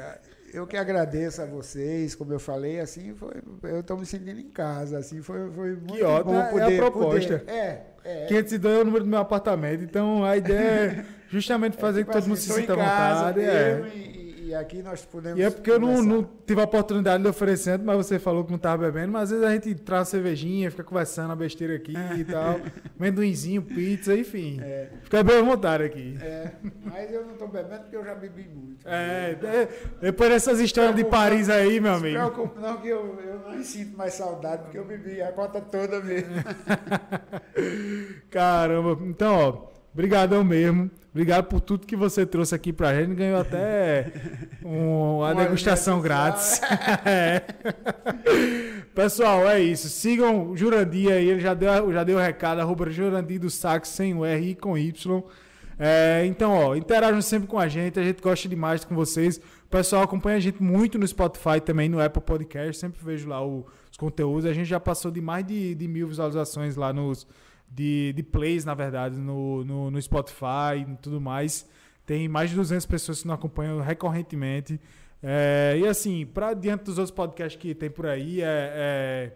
[0.52, 4.48] eu que agradeço a vocês, como eu falei, assim, foi, eu estou me sentindo em
[4.50, 6.72] casa, assim, foi, foi muito que ótimo, bom poder...
[6.72, 7.38] É a proposta.
[7.38, 8.26] Poder, é, é.
[8.26, 12.02] 502 é o número do meu apartamento, então a ideia é justamente é fazer é,
[12.02, 13.40] tipo que todo assim, mundo se sinta à vontade.
[13.40, 13.90] É.
[13.94, 15.38] E, e aqui nós podemos.
[15.38, 18.50] E é porque eu não, não, tive a oportunidade de oferecer, mas você falou que
[18.50, 21.94] não estava bebendo, mas às vezes a gente traz cervejinha, fica conversando a besteira aqui
[22.18, 22.60] e tal.
[22.98, 24.58] Amendoinzinho, pizza, enfim.
[24.60, 24.88] É.
[25.04, 26.18] Fica bem à vontade aqui.
[26.20, 26.50] É,
[26.84, 28.88] mas eu não estou bebendo porque eu já bebi muito.
[28.88, 29.68] É, é
[30.00, 32.18] depois dessas histórias de Paris aí, meu amigo.
[32.18, 35.30] Não se preocupe, não, que eu, eu não sinto mais saudade, porque eu bebi a
[35.30, 36.34] conta toda mesmo.
[38.30, 39.70] Caramba, então, ó.
[39.92, 40.90] Obrigadão mesmo.
[41.12, 43.14] Obrigado por tudo que você trouxe aqui pra gente.
[43.14, 44.12] Ganhou até
[44.64, 46.60] um, uma degustação grátis.
[47.04, 47.42] é.
[48.94, 49.88] Pessoal, é isso.
[49.88, 51.28] Sigam o Jurandir aí.
[51.28, 52.60] Ele já deu, já deu o recado.
[52.60, 55.22] Arroba Jurandir do Sax sem o R e com Y.
[55.82, 57.98] É, então, ó, interajam sempre com a gente.
[57.98, 59.38] A gente gosta demais com vocês.
[59.38, 62.76] O pessoal acompanha a gente muito no Spotify também, no Apple Podcast.
[62.76, 64.44] Sempre vejo lá o, os conteúdos.
[64.44, 67.26] A gente já passou de mais de, de mil visualizações lá nos
[67.70, 71.68] de, de plays, na verdade, no, no, no Spotify e tudo mais.
[72.04, 74.80] Tem mais de 200 pessoas que nos acompanham recorrentemente.
[75.22, 79.32] É, e assim, para diante dos outros podcasts que tem por aí, é, é,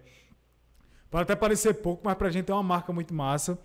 [1.11, 3.59] pode até parecer pouco, mas para a gente é uma marca muito massa.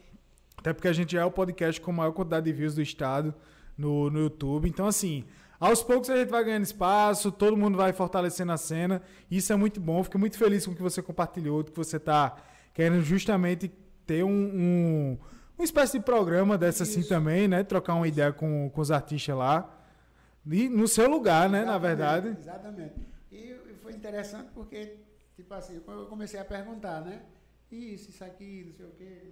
[0.58, 3.34] Até porque a gente é o podcast com a maior quantidade de views do estado
[3.78, 4.68] no, no YouTube.
[4.68, 5.24] Então, assim,
[5.60, 9.02] aos poucos a gente vai ganhando espaço, todo mundo vai fortalecendo a cena.
[9.32, 10.04] Isso é muito bom.
[10.04, 12.36] Fico muito feliz com o que você compartilhou, que você está
[12.74, 13.72] querendo justamente
[14.10, 15.18] ter um, um
[15.56, 17.02] uma espécie de programa dessa assim Isso.
[17.02, 17.64] assim também, né?
[17.64, 19.78] Trocar uma ideia com, com os artistas lá.
[20.50, 21.64] E no seu lugar, né?
[21.64, 22.30] Na verdade.
[22.30, 22.96] Exatamente.
[23.32, 24.96] E foi interessante porque,
[25.36, 27.22] tipo assim, eu comecei a perguntar, né?
[27.70, 29.32] Isso, isso aqui, não sei o quê.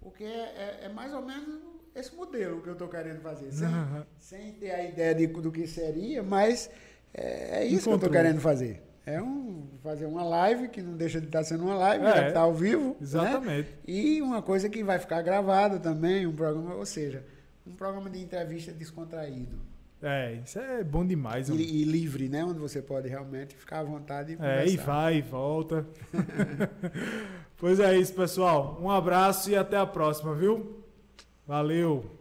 [0.00, 1.60] Porque é, é mais ou menos
[1.94, 3.52] esse modelo que eu estou querendo fazer.
[3.52, 4.02] Sem, uhum.
[4.18, 6.70] sem ter a ideia de, do que seria, mas
[7.12, 7.98] é, é isso Encontrou.
[7.98, 8.82] que eu estou querendo fazer.
[9.06, 12.40] É um fazer uma live que não deixa de estar sendo uma live, é, estar
[12.40, 12.90] ao vivo.
[12.90, 12.96] Né?
[13.00, 13.70] Exatamente.
[13.70, 13.76] Né?
[13.86, 17.24] E uma coisa que vai ficar gravada também, um programa, ou seja,
[17.66, 19.58] um programa de entrevista descontraído.
[20.02, 21.48] É, isso é bom demais.
[21.48, 22.42] E, e, livre, né?
[22.44, 24.62] Onde você pode realmente ficar à vontade e conversar.
[24.62, 25.86] É, e vai e volta.
[27.58, 28.78] pois é isso, pessoal.
[28.80, 30.84] Um abraço e até a próxima, viu?
[31.46, 32.19] Valeu!